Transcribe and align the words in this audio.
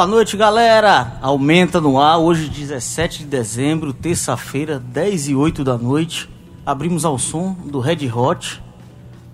Boa 0.00 0.08
noite, 0.08 0.34
galera! 0.34 1.18
Aumenta 1.20 1.78
no 1.78 2.00
ar, 2.00 2.16
hoje 2.16 2.48
17 2.48 3.18
de 3.18 3.24
dezembro, 3.26 3.92
terça-feira, 3.92 4.78
10 4.78 5.28
e 5.28 5.34
8 5.34 5.62
da 5.62 5.76
noite. 5.76 6.26
Abrimos 6.64 7.04
ao 7.04 7.18
som 7.18 7.52
do 7.66 7.80
Red 7.80 8.10
Hot. 8.10 8.62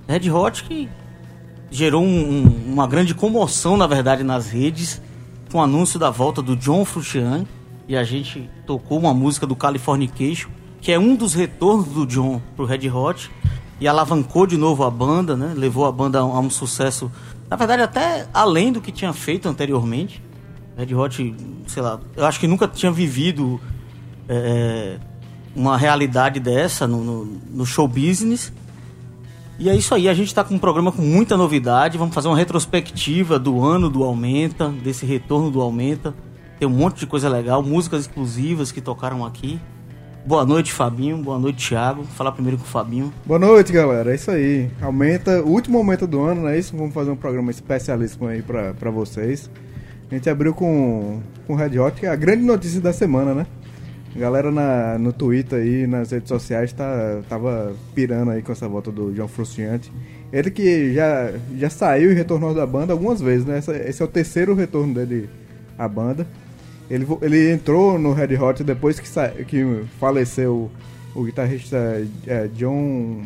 Red 0.08 0.28
Hot 0.28 0.64
que 0.64 0.88
gerou 1.70 2.02
um, 2.02 2.08
um, 2.08 2.72
uma 2.72 2.84
grande 2.84 3.14
comoção, 3.14 3.76
na 3.76 3.86
verdade, 3.86 4.24
nas 4.24 4.50
redes, 4.50 5.00
com 5.52 5.58
o 5.58 5.62
anúncio 5.62 6.00
da 6.00 6.10
volta 6.10 6.42
do 6.42 6.56
John 6.56 6.84
Frusciante. 6.84 7.48
E 7.86 7.96
a 7.96 8.02
gente 8.02 8.50
tocou 8.66 8.98
uma 8.98 9.14
música 9.14 9.46
do 9.46 9.54
Californication, 9.54 10.50
que 10.80 10.90
é 10.90 10.98
um 10.98 11.14
dos 11.14 11.32
retornos 11.32 11.86
do 11.86 12.04
John 12.04 12.42
pro 12.56 12.66
Red 12.66 12.90
Hot. 12.90 13.30
E 13.78 13.86
alavancou 13.86 14.48
de 14.48 14.56
novo 14.56 14.82
a 14.82 14.90
banda, 14.90 15.36
né? 15.36 15.54
Levou 15.56 15.86
a 15.86 15.92
banda 15.92 16.18
a 16.18 16.40
um 16.40 16.50
sucesso, 16.50 17.08
na 17.48 17.54
verdade, 17.54 17.82
até 17.82 18.26
além 18.34 18.72
do 18.72 18.80
que 18.80 18.90
tinha 18.90 19.12
feito 19.12 19.48
anteriormente. 19.48 20.25
Red 20.76 20.94
Hot, 20.94 21.34
sei 21.66 21.82
lá, 21.82 21.98
eu 22.14 22.26
acho 22.26 22.38
que 22.38 22.46
nunca 22.46 22.68
tinha 22.68 22.92
vivido 22.92 23.58
é, 24.28 24.98
uma 25.54 25.76
realidade 25.78 26.38
dessa 26.38 26.86
no, 26.86 27.02
no, 27.02 27.24
no 27.24 27.66
show 27.66 27.88
business. 27.88 28.52
E 29.58 29.70
é 29.70 29.74
isso 29.74 29.94
aí, 29.94 30.06
a 30.06 30.12
gente 30.12 30.28
está 30.28 30.44
com 30.44 30.54
um 30.54 30.58
programa 30.58 30.92
com 30.92 31.00
muita 31.00 31.34
novidade. 31.34 31.96
Vamos 31.96 32.14
fazer 32.14 32.28
uma 32.28 32.36
retrospectiva 32.36 33.38
do 33.38 33.64
ano 33.64 33.88
do 33.88 34.04
Aumenta, 34.04 34.68
desse 34.68 35.06
retorno 35.06 35.50
do 35.50 35.62
Aumenta. 35.62 36.14
Tem 36.58 36.68
um 36.68 36.72
monte 36.72 37.00
de 37.00 37.06
coisa 37.06 37.26
legal, 37.28 37.62
músicas 37.62 38.02
exclusivas 38.02 38.70
que 38.70 38.82
tocaram 38.82 39.24
aqui. 39.24 39.58
Boa 40.26 40.44
noite, 40.44 40.72
Fabinho. 40.72 41.16
Boa 41.18 41.38
noite, 41.38 41.68
Thiago. 41.68 42.02
Vou 42.02 42.12
falar 42.12 42.32
primeiro 42.32 42.58
com 42.58 42.64
o 42.64 42.66
Fabinho. 42.66 43.12
Boa 43.24 43.38
noite, 43.38 43.72
galera. 43.72 44.10
É 44.10 44.14
isso 44.14 44.30
aí. 44.30 44.68
Aumenta, 44.82 45.40
o 45.40 45.48
último 45.48 45.78
aumento 45.78 46.06
do 46.06 46.20
ano, 46.20 46.42
não 46.42 46.48
é 46.48 46.58
isso? 46.58 46.76
Vamos 46.76 46.92
fazer 46.92 47.10
um 47.10 47.16
programa 47.16 47.50
especialíssimo 47.50 48.26
aí 48.26 48.42
pra 48.42 48.90
vocês. 48.90 49.48
A 50.10 50.14
gente 50.14 50.30
abriu 50.30 50.54
com, 50.54 51.20
com 51.46 51.54
Red 51.54 51.78
Hot, 51.78 51.98
que 51.98 52.06
é 52.06 52.08
a 52.08 52.16
grande 52.16 52.42
notícia 52.42 52.80
da 52.80 52.92
semana, 52.92 53.34
né? 53.34 53.46
A 54.14 54.18
galera 54.18 54.50
na, 54.50 54.98
no 54.98 55.12
Twitter 55.12 55.58
aí, 55.58 55.86
nas 55.86 56.10
redes 56.10 56.28
sociais, 56.28 56.72
tá, 56.72 57.20
tava 57.28 57.74
pirando 57.94 58.30
aí 58.30 58.40
com 58.40 58.52
essa 58.52 58.68
volta 58.68 58.90
do 58.90 59.12
John 59.12 59.28
Frusciante. 59.28 59.92
Ele 60.32 60.50
que 60.50 60.94
já, 60.94 61.32
já 61.56 61.68
saiu 61.68 62.10
e 62.10 62.14
retornou 62.14 62.54
da 62.54 62.66
banda 62.66 62.92
algumas 62.92 63.20
vezes, 63.20 63.44
né? 63.44 63.58
Essa, 63.58 63.76
esse 63.76 64.00
é 64.00 64.04
o 64.04 64.08
terceiro 64.08 64.54
retorno 64.54 64.94
dele 64.94 65.28
à 65.76 65.86
banda. 65.88 66.26
Ele, 66.88 67.06
ele 67.20 67.50
entrou 67.50 67.98
no 67.98 68.12
Red 68.12 68.36
Hot 68.36 68.62
depois 68.62 68.98
que, 69.00 69.08
que 69.44 69.84
faleceu 69.98 70.70
o 71.14 71.24
guitarrista 71.24 72.06
é, 72.26 72.48
John. 72.48 73.22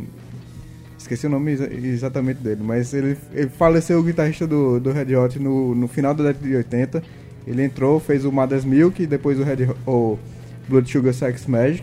Esqueci 1.01 1.27
o 1.27 1.31
nome 1.31 1.53
exatamente 1.53 2.43
dele, 2.43 2.61
mas 2.63 2.93
ele, 2.93 3.17
ele 3.33 3.49
faleceu 3.49 3.99
o 3.99 4.03
guitarrista 4.03 4.47
do, 4.47 4.79
do 4.79 4.93
Red 4.93 5.17
Hot 5.17 5.39
no, 5.39 5.75
no 5.75 5.89
final 5.89 6.13
da 6.15 6.25
década 6.25 6.47
de 6.47 6.55
80. 6.55 7.03
Ele 7.47 7.65
entrou, 7.65 7.99
fez 7.99 8.27
o 8.27 8.31
Mother's 8.31 8.67
Milk 8.67 9.03
e 9.03 9.07
depois 9.07 9.41
o, 9.41 9.43
Red, 9.43 9.67
o 9.87 10.19
Blood 10.69 10.93
Sugar 10.93 11.15
Sex 11.15 11.47
Magic. 11.47 11.83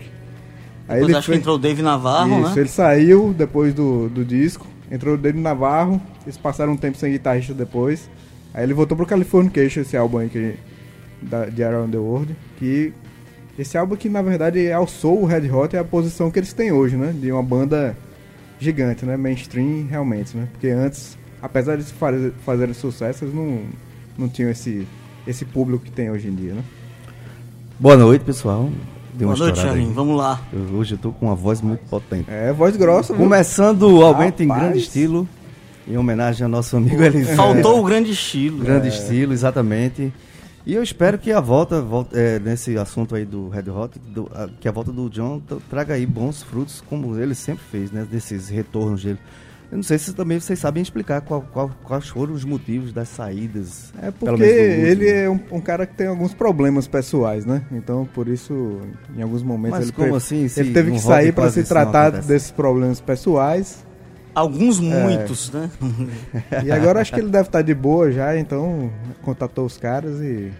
Aí 0.86 1.00
depois 1.00 1.02
ele 1.02 1.18
acho 1.18 1.26
fez... 1.26 1.36
que 1.36 1.40
entrou 1.40 1.56
o 1.56 1.58
Dave 1.58 1.82
Navarro, 1.82 2.42
Isso, 2.42 2.54
né? 2.54 2.60
ele 2.60 2.68
saiu 2.68 3.34
depois 3.36 3.74
do, 3.74 4.08
do 4.08 4.24
disco, 4.24 4.64
entrou 4.88 5.14
o 5.14 5.18
Dave 5.18 5.40
Navarro, 5.40 6.00
eles 6.24 6.38
passaram 6.38 6.74
um 6.74 6.76
tempo 6.76 6.96
sem 6.96 7.10
guitarrista 7.10 7.52
depois. 7.52 8.08
Aí 8.54 8.62
ele 8.62 8.72
voltou 8.72 8.96
pro 8.96 9.04
Californication, 9.04 9.80
esse 9.80 9.96
álbum 9.96 10.18
aí 10.18 10.28
que 10.28 10.54
da, 11.20 11.46
de 11.46 11.64
Around 11.64 11.90
the 11.90 11.98
World, 11.98 12.36
que 12.56 12.92
esse 13.58 13.76
álbum 13.76 13.96
que 13.96 14.08
na 14.08 14.22
verdade 14.22 14.70
alçou 14.70 15.20
o 15.20 15.26
Red 15.26 15.50
Hot 15.50 15.74
é 15.74 15.80
a 15.80 15.84
posição 15.84 16.30
que 16.30 16.38
eles 16.38 16.52
têm 16.52 16.70
hoje, 16.70 16.96
né? 16.96 17.12
De 17.12 17.32
uma 17.32 17.42
banda 17.42 17.96
gigante, 18.58 19.04
né? 19.04 19.16
Mainstream 19.16 19.86
realmente, 19.88 20.36
né? 20.36 20.48
Porque 20.52 20.68
antes, 20.68 21.16
apesar 21.40 21.76
de 21.76 21.84
fazer, 21.84 22.32
fazerem 22.44 22.74
sucesso, 22.74 23.24
eles 23.24 23.34
não, 23.34 23.60
não 24.16 24.28
tinham 24.28 24.50
esse, 24.50 24.86
esse 25.26 25.44
público 25.44 25.84
que 25.84 25.90
tem 25.90 26.10
hoje 26.10 26.28
em 26.28 26.34
dia, 26.34 26.54
né? 26.54 26.64
Boa 27.78 27.96
noite, 27.96 28.24
pessoal. 28.24 28.68
Deu 29.14 29.28
Boa 29.28 29.38
noite, 29.38 29.58
Charlinho. 29.58 29.92
Vamos 29.92 30.16
lá. 30.16 30.40
Eu, 30.52 30.76
hoje 30.76 30.94
eu 30.94 30.98
tô 30.98 31.12
com 31.12 31.26
uma 31.26 31.34
voz 31.34 31.60
muito 31.60 31.80
potente. 31.88 32.30
É, 32.30 32.52
voz 32.52 32.76
grossa. 32.76 33.14
Começando 33.14 33.82
o 33.82 34.04
aumento 34.04 34.42
em 34.42 34.48
grande 34.48 34.78
estilo, 34.78 35.28
em 35.86 35.96
homenagem 35.96 36.44
ao 36.44 36.50
nosso 36.50 36.76
amigo 36.76 37.02
Eliseu. 37.02 37.36
Faltou 37.36 37.80
o 37.80 37.84
grande 37.84 38.12
estilo. 38.12 38.64
Grande 38.64 38.86
é. 38.86 38.90
estilo, 38.90 39.32
exatamente. 39.32 40.12
E 40.68 40.74
eu 40.74 40.82
espero 40.82 41.18
que 41.18 41.32
a 41.32 41.40
volta, 41.40 41.80
volta 41.80 42.20
é, 42.20 42.38
nesse 42.38 42.76
assunto 42.76 43.14
aí 43.14 43.24
do 43.24 43.48
Red 43.48 43.70
Hot, 43.70 43.98
do, 43.98 44.30
a, 44.34 44.50
que 44.60 44.68
a 44.68 44.70
volta 44.70 44.92
do 44.92 45.08
John 45.08 45.40
traga 45.70 45.94
aí 45.94 46.04
bons 46.04 46.42
frutos, 46.42 46.84
como 46.86 47.18
ele 47.18 47.34
sempre 47.34 47.64
fez, 47.70 47.90
né? 47.90 48.06
Desses 48.08 48.50
retornos 48.50 49.02
dele. 49.02 49.18
Eu 49.72 49.76
não 49.76 49.82
sei 49.82 49.96
se 49.96 50.12
também 50.12 50.38
vocês 50.38 50.58
sabem 50.58 50.82
explicar 50.82 51.22
qual, 51.22 51.40
qual, 51.40 51.70
quais 51.84 52.08
foram 52.08 52.34
os 52.34 52.44
motivos 52.44 52.92
das 52.92 53.08
saídas. 53.08 53.94
É 54.02 54.10
porque 54.10 54.42
ele 54.42 55.08
é 55.08 55.30
um, 55.30 55.40
um, 55.52 55.60
cara 55.60 55.86
que 55.86 55.94
tem 55.94 56.06
alguns 56.06 56.34
problemas 56.34 56.86
pessoais, 56.86 57.46
né? 57.46 57.62
Então, 57.72 58.06
por 58.14 58.28
isso, 58.28 58.82
em 59.16 59.22
alguns 59.22 59.42
momentos, 59.42 59.78
Mas 59.78 59.88
ele, 59.88 59.96
como 59.96 60.16
assim, 60.16 60.50
ele 60.54 60.74
teve 60.74 60.92
que 60.92 61.00
sair 61.00 61.32
para 61.32 61.50
se 61.50 61.64
tratar 61.64 62.10
desses 62.10 62.50
problemas 62.50 63.00
pessoais. 63.00 63.87
Alguns 64.38 64.78
muitos, 64.78 65.52
é. 65.52 65.58
né? 65.58 65.70
E 66.64 66.70
agora 66.70 67.00
acho 67.00 67.12
que 67.12 67.18
ele 67.18 67.28
deve 67.28 67.48
estar 67.48 67.62
de 67.62 67.74
boa 67.74 68.12
já, 68.12 68.38
então 68.38 68.90
contatou 69.22 69.66
os 69.66 69.76
caras 69.76 70.20
e. 70.20 70.52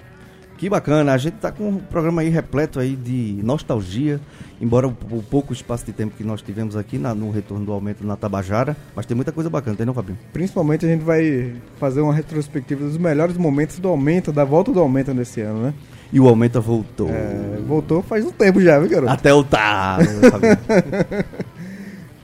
Que 0.57 0.69
bacana, 0.69 1.13
a 1.13 1.17
gente 1.17 1.35
tá 1.35 1.53
com 1.53 1.69
um 1.69 1.79
programa 1.79 2.21
aí 2.21 2.29
repleto 2.29 2.81
aí 2.81 2.97
de 2.97 3.39
nostalgia, 3.45 4.21
embora 4.61 4.89
o, 4.89 4.97
o 5.13 5.23
pouco 5.23 5.53
espaço 5.53 5.87
de 5.87 5.93
tempo 5.93 6.17
que 6.17 6.25
nós 6.25 6.43
tivemos 6.43 6.77
aqui 6.77 6.99
na, 6.99 7.15
no 7.15 7.31
retorno 7.31 7.65
do 7.65 7.71
aumento 7.71 8.05
na 8.05 8.17
Tabajara, 8.17 8.77
mas 8.97 9.07
tem 9.07 9.15
muita 9.15 9.31
coisa 9.31 9.49
bacana, 9.49 9.77
tem 9.77 9.87
não, 9.87 9.95
Fabinho? 9.95 10.19
Principalmente 10.33 10.85
a 10.85 10.89
gente 10.89 11.05
vai 11.05 11.55
fazer 11.79 12.01
uma 12.01 12.13
retrospectiva 12.13 12.85
dos 12.85 12.99
melhores 12.99 13.37
momentos 13.37 13.79
do 13.79 13.87
aumento, 13.87 14.33
da 14.33 14.45
volta 14.45 14.73
do 14.73 14.81
aumento 14.81 15.15
nesse 15.15 15.41
ano, 15.41 15.63
né? 15.63 15.75
E 16.13 16.19
o 16.19 16.27
aumento 16.27 16.61
voltou. 16.61 17.09
É, 17.09 17.61
voltou 17.65 18.03
faz 18.03 18.25
um 18.27 18.33
tempo 18.33 18.61
já, 18.61 18.81
viu, 18.81 18.89
garoto? 18.89 19.13
Até 19.13 19.33
o 19.33 19.45
tá, 19.45 19.99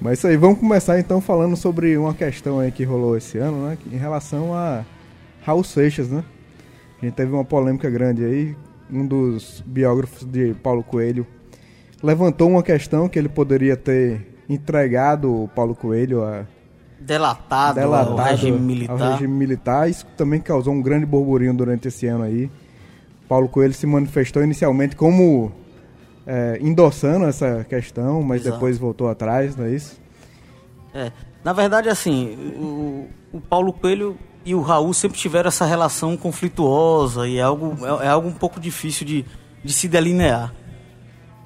Mas 0.05 0.19
isso 0.19 0.27
aí, 0.27 0.37
vamos 0.37 0.59
começar 0.59 1.01
então 1.01 1.19
falando 1.19 1.57
sobre 1.57 1.97
uma 1.97 2.13
questão 2.13 2.59
aí 2.61 2.71
que 2.71 2.85
rolou 2.85 3.17
esse 3.17 3.39
ano, 3.39 3.69
né? 3.69 3.79
Em 3.91 3.97
relação 3.97 4.55
a 4.55 4.85
Raul 5.41 5.65
Seixas, 5.65 6.11
né? 6.11 6.23
A 7.01 7.07
gente 7.07 7.15
teve 7.15 7.33
uma 7.33 7.43
polêmica 7.43 7.89
grande 7.89 8.23
aí. 8.23 8.55
Um 8.93 9.07
dos 9.07 9.65
biógrafos 9.65 10.27
de 10.27 10.53
Paulo 10.63 10.83
Coelho 10.83 11.27
levantou 12.03 12.51
uma 12.51 12.63
questão 12.63 13.09
que 13.09 13.19
ele 13.19 13.31
poderia 13.31 13.79
ter 13.79 14.21
entregado 14.47 15.45
o 15.45 15.49
Paulo 15.49 15.75
Coelho 15.75 16.23
a 16.23 16.45
delatado, 17.01 17.77
delatado 17.77 18.21
ao 18.21 18.27
regime 18.27 18.59
militar. 18.59 19.01
Ao 19.01 19.13
regime 19.13 19.35
militar. 19.35 19.89
Isso 19.89 20.05
também 20.19 20.39
causou 20.39 20.75
um 20.75 20.83
grande 20.83 21.07
burburinho 21.07 21.55
durante 21.55 21.89
esse 21.89 22.07
ano 22.07 22.25
aí. 22.25 22.51
Paulo 23.27 23.49
Coelho 23.49 23.73
se 23.73 23.87
manifestou 23.87 24.45
inicialmente 24.45 24.97
como 24.97 25.51
é, 26.27 26.59
endossando 26.61 27.27
essa 27.27 27.65
questão, 27.69 28.23
mas 28.23 28.43
Exato. 28.43 28.57
depois 28.57 28.79
voltou 28.79 29.09
atrás, 29.09 29.57
não 29.57 29.67
é 29.67 29.75
isso? 29.75 30.01
É, 30.95 31.13
na 31.43 31.53
verdade, 31.53 31.89
assim, 31.89 32.37
o, 32.57 33.09
o, 33.33 33.41
Paulo 33.41 33.73
Coelho 33.73 34.17
e 34.45 34.55
o 34.55 34.61
Raul 34.61 34.95
sempre 34.95 35.19
tiveram 35.19 35.49
essa 35.49 35.67
relação 35.67 36.17
conflituosa 36.17 37.29
e 37.29 37.39
é 37.39 37.43
algo, 37.43 37.77
é, 37.85 38.07
é 38.07 38.09
algo 38.09 38.29
um 38.29 38.33
pouco 38.33 38.61
difícil 38.61 39.07
de, 39.07 39.25
de 39.63 39.73
se 39.73 39.89
delinear. 39.89 40.55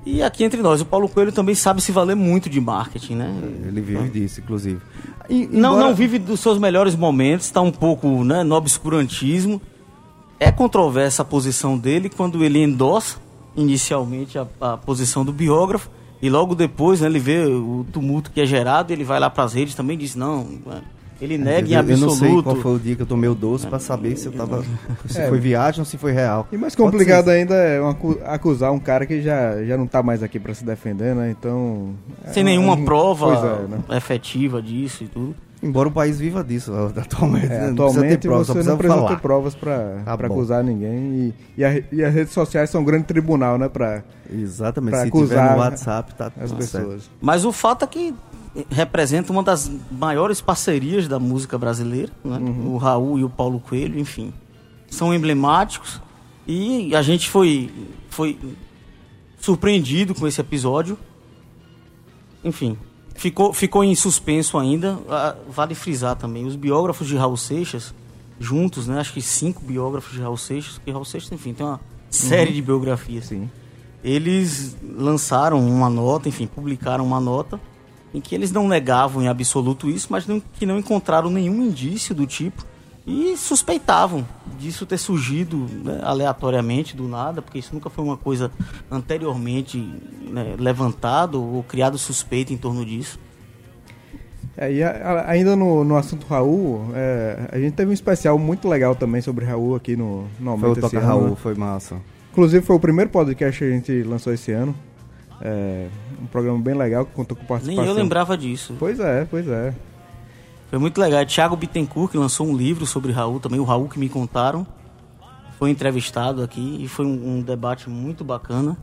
E 0.06 0.22
aqui 0.22 0.44
entre 0.44 0.62
nós, 0.62 0.80
o 0.80 0.86
Paulo 0.86 1.08
Coelho 1.08 1.32
também 1.32 1.54
sabe 1.54 1.82
se 1.82 1.90
valer 1.90 2.14
muito 2.14 2.48
de 2.48 2.60
marketing, 2.60 3.16
né? 3.16 3.34
Ele 3.66 3.80
vive 3.80 4.08
disso, 4.08 4.40
inclusive. 4.40 4.80
E, 5.28 5.46
não, 5.46 5.72
embora... 5.72 5.86
não 5.86 5.94
vive 5.94 6.18
dos 6.18 6.40
seus 6.40 6.58
melhores 6.58 6.94
momentos, 6.94 7.46
está 7.46 7.60
um 7.60 7.72
pouco 7.72 8.24
né, 8.24 8.42
no 8.42 8.54
obscurantismo. 8.54 9.60
É 10.40 10.52
controversa 10.52 11.22
a 11.22 11.24
posição 11.24 11.76
dele 11.76 12.08
quando 12.08 12.44
ele 12.44 12.62
endossa 12.62 13.18
inicialmente 13.58 14.38
a, 14.38 14.46
a 14.60 14.76
posição 14.76 15.24
do 15.24 15.32
biógrafo 15.32 15.90
e 16.22 16.30
logo 16.30 16.54
depois 16.54 17.00
né, 17.00 17.08
ele 17.08 17.18
vê 17.18 17.44
o 17.44 17.84
tumulto 17.92 18.30
que 18.30 18.40
é 18.40 18.46
gerado, 18.46 18.92
ele 18.92 19.04
vai 19.04 19.18
lá 19.18 19.28
para 19.28 19.44
as 19.44 19.52
redes 19.52 19.74
também 19.74 19.96
e 19.96 20.00
diz 20.00 20.14
não, 20.14 20.46
ele 21.20 21.34
é, 21.34 21.38
nega 21.38 21.68
em 21.68 21.74
absoluto. 21.74 22.02
Eu 22.02 22.08
não 22.08 22.14
sei 22.14 22.42
qual 22.42 22.56
foi 22.56 22.74
o 22.74 22.78
dia 22.78 22.96
que 22.96 23.02
eu 23.02 23.06
tomei 23.06 23.28
o 23.28 23.34
doce 23.34 23.66
para 23.66 23.78
saber 23.78 24.16
se 24.16 24.26
eu 24.26 24.32
tava 24.32 24.64
se 25.06 25.20
é. 25.20 25.28
foi 25.28 25.38
viagem 25.38 25.80
ou 25.80 25.84
se 25.84 25.96
foi 25.96 26.12
real. 26.12 26.46
E 26.52 26.56
mais 26.56 26.74
complicado 26.74 27.28
ainda 27.28 27.54
é 27.54 27.80
acusar 28.26 28.72
um 28.72 28.78
cara 28.78 29.06
que 29.06 29.20
já, 29.20 29.62
já 29.64 29.76
não 29.76 29.86
tá 29.86 30.02
mais 30.02 30.22
aqui 30.22 30.38
para 30.38 30.54
se 30.54 30.64
defender, 30.64 31.14
né? 31.14 31.30
Então, 31.30 31.94
sem 32.32 32.42
é 32.42 32.44
nenhuma 32.44 32.76
prova 32.76 33.64
é, 33.64 33.68
né? 33.68 33.96
efetiva 33.96 34.62
disso 34.62 35.04
e 35.04 35.08
tudo. 35.08 35.34
Embora 35.60 35.88
o 35.88 35.90
país 35.90 36.20
viva 36.20 36.44
disso 36.44 36.72
atualmente. 36.96 37.46
É, 37.46 37.48
né? 37.48 37.70
atualmente 37.70 38.28
provas, 38.28 38.46
você 38.46 38.62
não 38.62 38.76
precisa 38.76 39.00
falar. 39.00 39.16
ter 39.16 39.20
provas 39.20 39.54
para 39.54 40.02
tá 40.04 40.26
acusar 40.26 40.62
ninguém. 40.62 40.96
E, 40.96 41.34
e, 41.56 41.64
a, 41.64 41.82
e, 41.90 42.04
as 42.04 42.14
redes 42.14 42.32
sociais 42.32 42.70
são 42.70 42.80
um 42.82 42.84
grande 42.84 43.04
tribunal, 43.04 43.58
né? 43.58 43.68
Pra, 43.68 44.04
Exatamente, 44.30 44.90
pra 44.90 45.02
se 45.02 45.08
acusar 45.08 45.52
no 45.52 45.58
WhatsApp, 45.58 46.14
tá 46.14 46.32
as 46.40 46.52
pessoas. 46.52 47.02
Certo. 47.02 47.10
Mas 47.20 47.44
o 47.44 47.50
fato 47.50 47.84
é 47.84 47.88
que 47.88 48.14
representa 48.70 49.32
uma 49.32 49.42
das 49.42 49.70
maiores 49.90 50.40
parcerias 50.40 51.06
da 51.06 51.18
música 51.18 51.58
brasileira, 51.58 52.12
né? 52.24 52.38
uhum. 52.38 52.74
o 52.74 52.76
Raul 52.76 53.18
e 53.18 53.24
o 53.24 53.30
Paulo 53.30 53.60
Coelho, 53.60 53.98
enfim. 53.98 54.32
São 54.90 55.12
emblemáticos 55.12 56.00
e 56.46 56.94
a 56.94 57.02
gente 57.02 57.28
foi, 57.28 57.70
foi 58.08 58.38
surpreendido 59.38 60.14
com 60.14 60.26
esse 60.26 60.40
episódio. 60.40 60.98
Enfim, 62.42 62.76
ficou, 63.14 63.52
ficou 63.52 63.84
em 63.84 63.94
suspenso 63.94 64.56
ainda. 64.56 64.98
Ah, 65.08 65.36
vale 65.48 65.74
frisar 65.74 66.16
também, 66.16 66.46
os 66.46 66.56
biógrafos 66.56 67.06
de 67.06 67.16
Raul 67.16 67.36
Seixas, 67.36 67.94
juntos, 68.40 68.86
né? 68.86 68.98
Acho 68.98 69.12
que 69.12 69.20
cinco 69.20 69.62
biógrafos 69.62 70.12
de 70.12 70.20
Raul 70.20 70.36
Seixas, 70.36 70.78
que 70.78 70.90
Raul 70.90 71.04
Seixas, 71.04 71.30
enfim, 71.32 71.52
tem 71.52 71.66
uma 71.66 71.80
série 72.10 72.50
uhum. 72.50 72.56
de 72.56 72.62
biografias. 72.62 73.26
Sim. 73.26 73.50
Eles 74.02 74.76
lançaram 74.82 75.60
uma 75.60 75.90
nota, 75.90 76.28
enfim, 76.28 76.46
publicaram 76.46 77.04
uma 77.04 77.20
nota 77.20 77.60
em 78.12 78.20
que 78.20 78.34
eles 78.34 78.50
não 78.50 78.66
negavam 78.66 79.22
em 79.22 79.28
absoluto 79.28 79.88
isso, 79.88 80.08
mas 80.10 80.26
não, 80.26 80.40
que 80.40 80.66
não 80.66 80.78
encontraram 80.78 81.30
nenhum 81.30 81.62
indício 81.64 82.14
do 82.14 82.26
tipo 82.26 82.64
e 83.06 83.36
suspeitavam 83.38 84.26
disso 84.58 84.84
ter 84.84 84.98
surgido 84.98 85.66
né, 85.82 86.00
aleatoriamente 86.02 86.94
do 86.94 87.08
nada, 87.08 87.40
porque 87.40 87.58
isso 87.58 87.72
nunca 87.72 87.88
foi 87.88 88.04
uma 88.04 88.18
coisa 88.18 88.50
anteriormente 88.90 89.78
né, 90.30 90.54
levantado 90.58 91.42
ou 91.42 91.62
criado 91.62 91.96
suspeita 91.96 92.52
em 92.52 92.58
torno 92.58 92.84
disso. 92.84 93.18
É, 94.54 94.70
e 94.70 94.82
a, 94.82 94.90
a, 94.90 95.30
ainda 95.30 95.56
no, 95.56 95.84
no 95.84 95.96
assunto 95.96 96.26
Raul, 96.26 96.90
é, 96.94 97.48
a 97.50 97.58
gente 97.58 97.74
teve 97.74 97.90
um 97.90 97.94
especial 97.94 98.38
muito 98.38 98.68
legal 98.68 98.94
também 98.94 99.22
sobre 99.22 99.44
Raul 99.44 99.74
aqui 99.74 99.96
no, 99.96 100.26
no 100.38 100.58
Foi 100.58 100.70
o 100.70 100.76
Toca 100.76 101.00
Raul, 101.00 101.30
né? 101.30 101.36
foi 101.36 101.54
massa. 101.54 101.96
Inclusive 102.32 102.64
foi 102.64 102.76
o 102.76 102.80
primeiro 102.80 103.10
podcast 103.10 103.58
que 103.58 103.64
a 103.64 103.70
gente 103.70 104.02
lançou 104.02 104.34
esse 104.34 104.52
ano. 104.52 104.74
É, 105.40 105.88
um 106.20 106.26
programa 106.26 106.58
bem 106.58 106.74
legal 106.74 107.06
que 107.06 107.12
contou 107.12 107.36
com 107.36 107.44
participação. 107.44 107.84
Nem 107.84 107.94
eu 107.94 108.00
lembrava 108.00 108.36
disso. 108.36 108.74
Pois 108.78 108.98
é, 108.98 109.24
pois 109.24 109.46
é. 109.48 109.74
Foi 110.70 110.78
muito 110.78 111.00
legal. 111.00 111.24
Thiago 111.24 111.56
Bittencourt, 111.56 112.10
que 112.10 112.18
lançou 112.18 112.46
um 112.46 112.56
livro 112.56 112.84
sobre 112.86 113.12
Raul, 113.12 113.40
também 113.40 113.60
o 113.60 113.64
Raul 113.64 113.88
que 113.88 113.98
me 113.98 114.08
contaram. 114.08 114.66
Foi 115.58 115.70
entrevistado 115.70 116.42
aqui 116.42 116.78
e 116.80 116.88
foi 116.88 117.06
um, 117.06 117.38
um 117.38 117.42
debate 117.42 117.88
muito 117.88 118.24
bacana. 118.24 118.76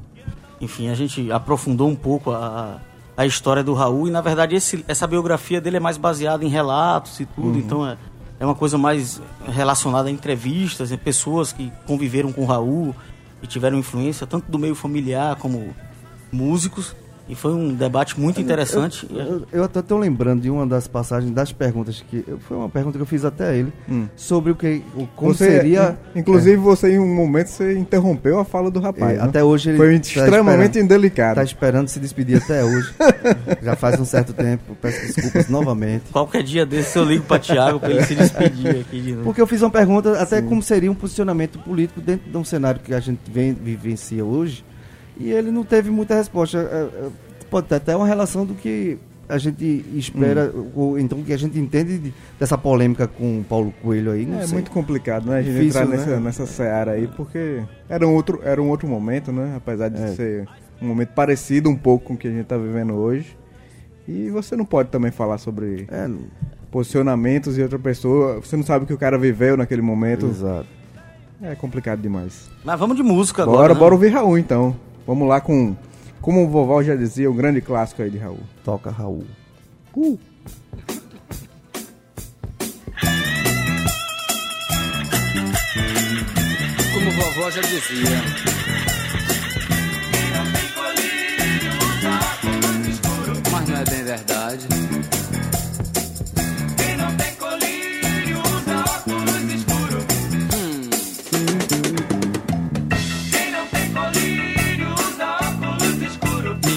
Enfim, 0.60 0.90
a 0.90 0.96
gente 0.96 1.32
aprofundou 1.32 1.88
um 1.88 1.96
pouco 1.96 2.32
a, 2.32 2.80
a 3.16 3.26
história 3.26 3.64
do 3.64 3.74
Raul 3.74 4.08
e, 4.08 4.12
na 4.12 4.22
verdade, 4.22 4.56
esse, 4.56 4.84
essa 4.88 5.06
biografia 5.06 5.62
dele 5.62 5.78
é 5.78 5.80
mais 5.80 5.98
baseada 5.98 6.44
em 6.44 6.48
relatos 6.48 7.20
e 7.20 7.26
tudo, 7.26 7.58
então 7.58 7.88
é, 7.88 7.98
é 8.40 8.46
uma 8.46 8.56
coisa 8.56 8.78
mais 8.78 9.22
relacionada 9.48 10.10
a 10.10 10.12
entrevistas, 10.12 10.92
em 10.92 10.98
pessoas 10.98 11.54
que 11.54 11.72
conviveram 11.86 12.32
com 12.32 12.42
o 12.42 12.46
Raul 12.46 12.96
e 13.42 13.48
tiveram 13.48 13.78
influência 13.78 14.26
tanto 14.26 14.50
do 14.52 14.58
meio 14.58 14.76
familiar 14.76 15.36
como 15.36 15.74
músicos. 16.36 16.96
E 17.28 17.34
foi 17.34 17.54
um 17.54 17.74
debate 17.74 18.20
muito 18.20 18.40
interessante. 18.40 19.08
Eu, 19.10 19.18
eu, 19.20 19.48
eu 19.52 19.64
até 19.64 19.80
estou 19.80 19.98
lembrando 19.98 20.44
de 20.44 20.50
uma 20.52 20.64
das 20.68 20.88
passagens 20.88 21.32
das 21.34 21.52
perguntas 21.52 22.00
que 22.08 22.24
foi 22.48 22.56
uma 22.56 22.70
pergunta 22.70 23.00
que 23.00 23.02
eu 23.02 23.06
fiz 23.08 23.26
até 23.26 23.50
a 23.50 23.52
ele 23.56 23.74
sobre 24.16 24.52
o 24.52 24.56
que 24.56 24.84
o, 24.96 25.08
como 25.16 25.34
Você, 25.34 25.50
seria 25.54 25.98
in- 26.16 26.20
Inclusive, 26.20 26.58
você 26.58 26.92
em 26.92 27.00
um 27.00 27.16
momento 27.16 27.48
você 27.48 27.76
interrompeu 27.80 28.38
a 28.40 28.46
fala 28.46 28.70
do 28.70 28.80
rapaz. 28.80 29.14
É, 29.14 29.18
né? 29.18 29.24
até 29.24 29.44
hoje 29.44 29.72
ele 29.72 29.78
Foi 29.80 30.00
tá 30.00 30.06
extremamente 30.24 30.78
indelicado. 30.78 31.38
Tá 31.38 31.44
esperando 31.44 31.88
se 31.88 32.00
despedir 32.00 32.38
até 32.38 32.64
hoje. 32.64 32.94
Já 33.64 33.76
faz 33.76 34.00
um 34.00 34.06
certo 34.06 34.32
tempo. 34.32 34.78
Peço 34.80 35.08
desculpas 35.08 35.50
novamente. 35.50 36.04
Qualquer 36.12 36.44
dia 36.44 36.64
desse 36.64 36.96
eu 36.96 37.04
ligo 37.06 37.24
para 37.24 37.40
Thiago 37.40 37.80
para 37.80 37.90
ele 37.90 38.04
se 38.04 38.14
despedir 38.14 38.82
aqui 38.82 39.02
de 39.02 39.12
novo. 39.14 39.24
Porque 39.24 39.42
eu 39.42 39.48
fiz 39.48 39.64
uma 39.64 39.72
pergunta 39.72 40.22
até 40.22 40.44
como 40.44 40.62
seria 40.62 40.92
um 40.92 40.96
posicionamento 40.96 41.58
político 41.58 42.00
dentro 42.00 42.30
de 42.30 42.38
um 42.38 42.44
cenário 42.44 42.80
que 42.82 42.94
a 42.94 43.00
gente 43.00 43.22
vem, 43.32 43.52
vivencia 43.52 44.24
hoje. 44.24 44.64
E 45.18 45.32
ele 45.32 45.52
não 45.52 45.64
teve 45.64 45.90
muita 45.90 46.16
resposta. 46.16 46.58
É, 46.58 47.06
é, 47.08 47.10
Pode 47.50 47.68
ter 47.68 47.76
até 47.76 47.96
uma 47.96 48.08
relação 48.08 48.44
do 48.46 48.54
que 48.56 48.98
a 49.30 49.38
gente 49.38 49.86
espera, 49.96 50.52
Hum. 50.54 50.72
ou 50.76 51.00
então 51.00 51.22
que 51.24 51.32
a 51.32 51.38
gente 51.38 51.58
entende 51.60 51.98
de- 52.00 52.14
dessa 52.40 52.58
polêmica 52.58 53.08
com 53.08 53.40
o 53.40 53.44
Paulo 53.44 53.74
Coelho 53.82 54.12
aí. 54.12 54.26
Não 54.26 54.40
É 54.40 54.46
sei. 54.46 54.54
muito 54.56 54.72
complicado, 54.72 55.28
né? 55.30 55.38
A 55.38 55.42
gente 55.42 55.54
Difícil, 55.56 55.82
entrar 55.82 55.86
né? 55.98 55.98
nessa, 56.06 56.20
nessa 56.20 56.46
seara 56.48 56.92
aí, 56.94 57.08
porque 57.08 57.62
era 57.88 58.06
um 58.06 58.14
outro, 58.14 58.40
era 58.44 58.62
um 58.62 58.68
outro 58.70 58.88
momento, 58.88 59.32
né? 59.32 59.54
Apesar 59.56 59.90
de 59.90 60.02
É. 60.02 60.08
ser 60.10 60.48
um 60.82 60.88
momento 60.88 61.10
parecido 61.10 61.70
um 61.70 61.76
pouco 61.76 62.06
com 62.06 62.14
o 62.16 62.18
que 62.18 62.28
a 62.28 62.32
gente 62.32 62.46
tá 62.46 62.58
vivendo 62.58 62.94
hoje. 62.94 63.38
E 64.08 64.30
você 64.30 64.56
não 64.56 64.66
pode 64.66 64.90
também 64.90 65.12
falar 65.12 65.38
sobre 65.38 65.88
É, 65.90 66.10
posicionamentos 66.72 67.58
e 67.58 67.62
outra 67.62 67.80
pessoa. 67.80 68.40
Você 68.42 68.56
não 68.58 68.64
sabe 68.64 68.84
o 68.86 68.88
que 68.88 68.94
o 68.94 68.98
cara 68.98 69.18
viveu 69.18 69.56
naquele 69.56 69.82
momento. 69.82 70.26
exato. 70.26 70.68
É 71.42 71.54
complicado 71.54 72.02
demais. 72.02 72.50
Mas 72.64 72.80
vamos 72.80 72.96
de 72.98 73.04
música 73.04 73.44
agora. 73.44 73.58
Bora, 73.60 73.74
né? 73.74 73.80
bora 73.80 73.94
ouvir 73.94 74.10
Raul 74.10 74.38
então. 74.38 74.76
Vamos 75.06 75.28
lá 75.28 75.40
com, 75.40 75.76
como 76.20 76.44
o 76.44 76.50
vovó 76.50 76.82
já 76.82 76.96
dizia, 76.96 77.30
um 77.30 77.36
grande 77.36 77.62
clássico 77.62 78.02
aí 78.02 78.10
de 78.10 78.18
Raul. 78.18 78.40
Toca 78.64 78.90
Raul. 78.90 79.24
Uh. 79.96 80.18
Como 86.94 87.12
vovó 87.12 87.52
já 87.52 87.62
dizia. 87.62 88.22
Mas 93.52 93.70
não 93.70 93.78
é 93.78 93.86
bem 93.86 94.04
verdade. 94.04 94.68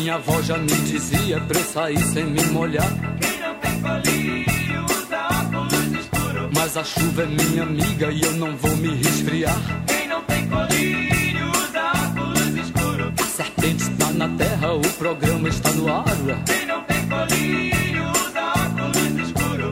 Minha 0.08 0.16
avó 0.16 0.40
já 0.40 0.56
me 0.56 0.66
dizia 0.68 1.38
pra 1.38 1.58
eu 1.58 1.64
sair 1.66 1.98
sem 1.98 2.24
me 2.24 2.42
molhar. 2.46 2.90
Mas 6.56 6.78
a 6.78 6.82
chuva 6.82 7.24
é 7.24 7.26
minha 7.26 7.62
amiga 7.62 8.10
e 8.10 8.22
eu 8.22 8.32
não 8.32 8.56
vou 8.56 8.74
me 8.78 8.88
resfriar. 8.94 9.54
A 13.18 13.22
serpente 13.22 13.82
está 13.82 14.10
na 14.14 14.30
terra, 14.30 14.72
o 14.72 14.80
programa 14.94 15.46
está 15.46 15.72
no 15.72 15.94
ar. 15.94 16.04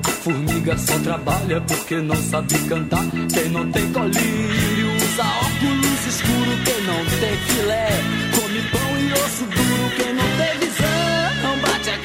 A 0.05 0.11
formiga 0.21 0.77
só 0.77 0.99
trabalha 0.99 1.63
porque 1.63 1.95
não 1.97 2.17
sabe 2.17 2.59
cantar. 2.69 3.05
Quem 3.33 3.49
não 3.49 3.73
tem 3.73 3.91
colírio 3.91 4.97
usa 4.97 5.23
óculos 5.23 6.07
escuro. 6.07 6.51
Quem 6.63 6.83
não 6.83 7.07
tem 7.21 7.39
filé 7.39 7.89
come 8.39 8.61
pão 8.71 9.01
e 9.01 9.13
osso 9.15 9.45
duro. 9.47 9.66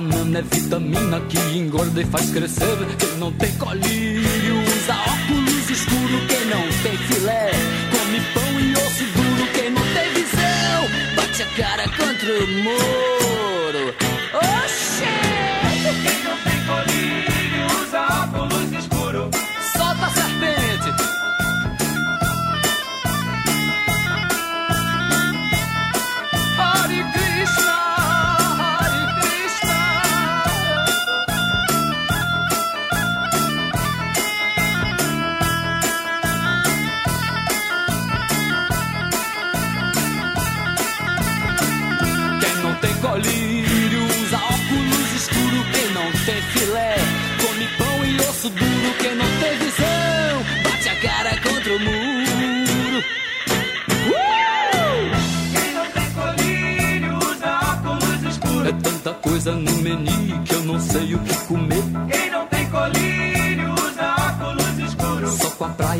banana 0.00 0.40
é 0.40 0.42
vitamina 0.42 1.20
que 1.20 1.38
engorda 1.56 2.02
e 2.02 2.04
faz 2.04 2.30
crescer. 2.30 2.76
Quem 2.98 3.16
não 3.18 3.32
tem 3.32 3.50
colírio 3.52 4.58
usa 4.60 4.94
óculos 4.94 5.70
escuros. 5.70 6.26
Quem 6.28 6.44
não 6.46 6.62
tem 6.82 6.98
filé 6.98 7.50
come 7.90 8.20
pão 8.34 8.60
e 8.60 8.72
osso 8.74 9.04
duro. 9.16 9.52
Quem 9.54 9.70
não 9.70 9.82
tem 9.94 10.12
visão 10.12 11.16
bate 11.16 11.42
a 11.42 11.46
cara 11.56 11.84
contra 11.88 12.44
o 12.44 12.46
muro. 12.62 13.55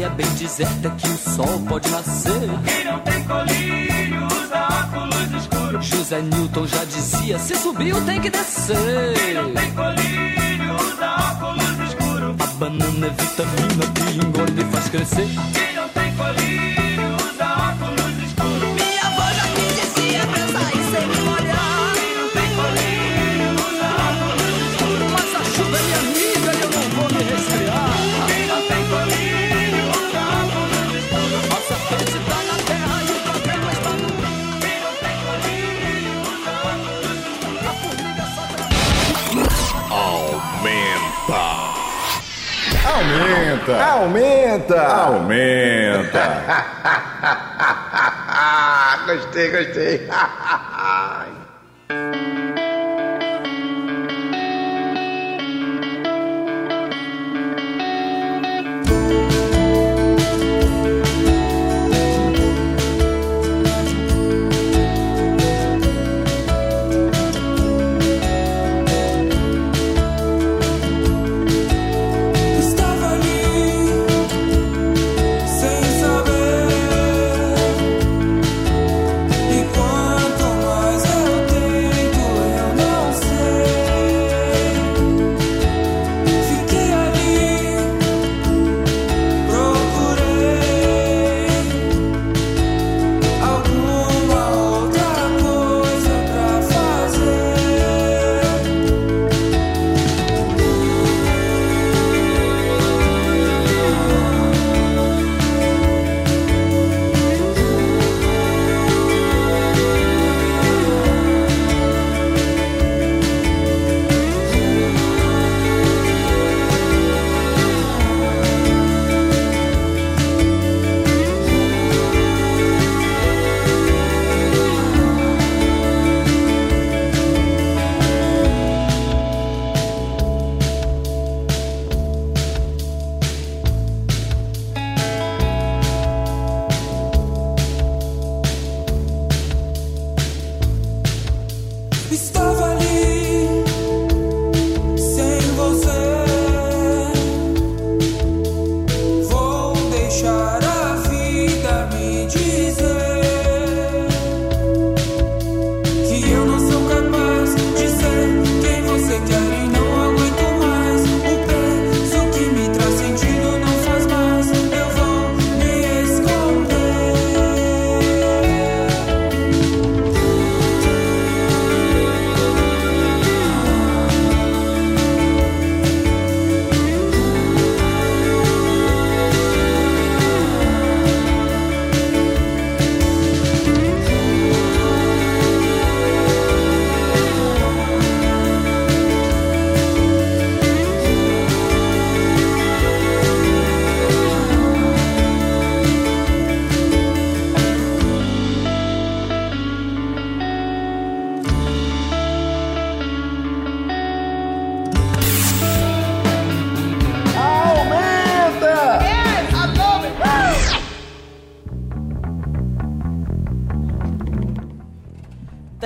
Praia 0.06 0.10
bem 0.10 0.26
deserta 0.34 0.90
que 0.90 1.08
o 1.08 1.18
sol 1.18 1.60
pode 1.68 1.90
nascer. 1.90 2.32
Quem 2.64 2.84
não 2.84 2.98
tem 3.00 3.24
colírio 3.24 4.26
usa 4.26 4.68
óculos 4.84 5.42
escuros. 5.42 5.86
José 5.86 6.22
Newton 6.22 6.66
já 6.66 6.84
dizia: 6.84 7.38
se 7.38 7.56
subiu 7.56 8.00
tem 8.04 8.20
que 8.20 8.30
descer. 8.30 9.14
Quem 9.14 9.34
não 9.34 9.52
tem 9.52 9.70
colírio 9.72 10.74
usa 10.74 11.14
óculos 11.32 11.88
escuros. 11.88 12.36
A 12.40 12.46
banana 12.58 13.06
é 13.06 13.10
vitamina 13.10 13.86
que 13.94 14.26
engorda 14.26 14.60
e 14.60 14.64
faz 14.64 14.88
crescer. 14.88 15.75
Aumenta! 43.74 44.86
Aumenta! 44.88 45.02
Aumenta! 45.02 46.86
gostei, 49.06 49.50
gostei. 49.50 50.08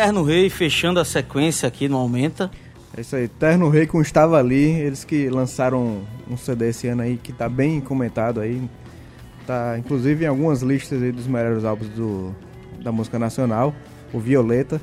Terno 0.01 0.23
Rei 0.23 0.49
fechando 0.49 0.99
a 0.99 1.05
sequência 1.05 1.69
aqui 1.69 1.87
no 1.87 1.99
Aumenta. 1.99 2.51
É 2.97 3.03
isso 3.03 3.15
aí, 3.15 3.29
Terno 3.29 3.69
Rei 3.69 3.87
com 3.87 4.01
Estava 4.01 4.39
Ali, 4.39 4.65
eles 4.71 5.05
que 5.05 5.29
lançaram 5.29 6.01
um 6.27 6.39
CD 6.39 6.71
esse 6.71 6.89
ano 6.89 7.03
aí 7.03 7.19
que 7.23 7.35
tá 7.35 7.51
bem 7.51 7.83
comentado 7.83 8.41
aí. 8.41 8.63
Tá 9.47 9.77
inclusive 9.79 10.25
em 10.25 10.27
algumas 10.29 10.63
listas 10.63 11.03
aí 11.03 11.13
dos 11.13 11.27
melhores 11.27 11.67
álbuns 11.67 11.91
do, 11.91 12.35
da 12.83 12.91
música 12.91 13.19
nacional, 13.19 13.75
o 14.11 14.19
Violeta. 14.19 14.81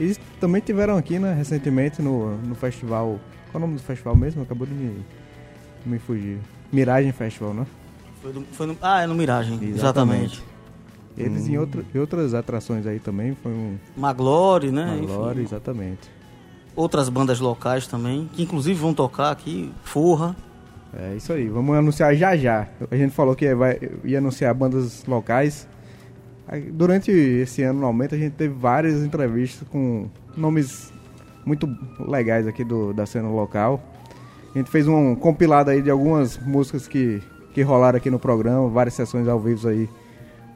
E 0.00 0.16
também 0.40 0.60
tiveram 0.60 0.96
aqui, 0.96 1.20
né, 1.20 1.32
recentemente 1.34 2.02
no, 2.02 2.36
no 2.38 2.56
festival. 2.56 3.20
Qual 3.52 3.54
é 3.54 3.56
o 3.58 3.60
nome 3.60 3.74
do 3.76 3.82
festival 3.84 4.16
mesmo? 4.16 4.42
Acabou 4.42 4.66
de 4.66 4.74
me, 4.74 5.04
me 5.86 6.00
fugir. 6.00 6.38
Miragem 6.72 7.12
Festival, 7.12 7.54
né? 7.54 7.64
Foi 8.20 8.32
no- 8.32 8.44
foi 8.50 8.66
no- 8.66 8.76
ah, 8.82 9.02
é 9.02 9.06
no 9.06 9.14
Miragem, 9.14 9.56
exatamente. 9.62 10.42
Eles 11.18 11.48
em, 11.48 11.58
outra, 11.58 11.84
em 11.94 11.98
outras 11.98 12.32
atrações 12.34 12.86
aí 12.86 13.00
também, 13.00 13.36
foi 13.42 13.52
um 13.52 13.76
Maglore, 13.96 14.70
né? 14.70 15.00
glória, 15.04 15.42
exatamente. 15.42 16.08
outras 16.76 17.08
bandas 17.08 17.40
locais 17.40 17.86
também, 17.86 18.28
que 18.32 18.42
inclusive 18.42 18.78
vão 18.78 18.94
tocar 18.94 19.30
aqui, 19.30 19.72
Forra. 19.82 20.36
É 20.96 21.14
isso 21.16 21.32
aí, 21.32 21.48
vamos 21.48 21.76
anunciar 21.76 22.14
já 22.14 22.36
já. 22.36 22.68
A 22.90 22.96
gente 22.96 23.12
falou 23.14 23.34
que 23.34 23.54
vai, 23.54 23.78
ia 24.04 24.18
anunciar 24.18 24.54
bandas 24.54 25.04
locais. 25.06 25.68
Durante 26.72 27.10
esse 27.10 27.62
ano 27.62 27.80
no 27.80 27.86
Aumento 27.86 28.14
a 28.14 28.18
gente 28.18 28.32
teve 28.32 28.54
várias 28.54 29.02
entrevistas 29.02 29.68
com 29.68 30.08
nomes 30.34 30.90
muito 31.44 31.68
legais 31.98 32.46
aqui 32.46 32.64
do, 32.64 32.92
da 32.92 33.04
cena 33.04 33.28
local. 33.28 33.82
A 34.54 34.58
gente 34.58 34.70
fez 34.70 34.88
um 34.88 35.14
compilado 35.14 35.70
aí 35.70 35.82
de 35.82 35.90
algumas 35.90 36.38
músicas 36.38 36.88
que, 36.88 37.22
que 37.52 37.60
rolaram 37.62 37.98
aqui 37.98 38.10
no 38.10 38.18
programa, 38.18 38.68
várias 38.68 38.94
sessões 38.94 39.28
ao 39.28 39.38
vivo 39.38 39.68
aí 39.68 39.88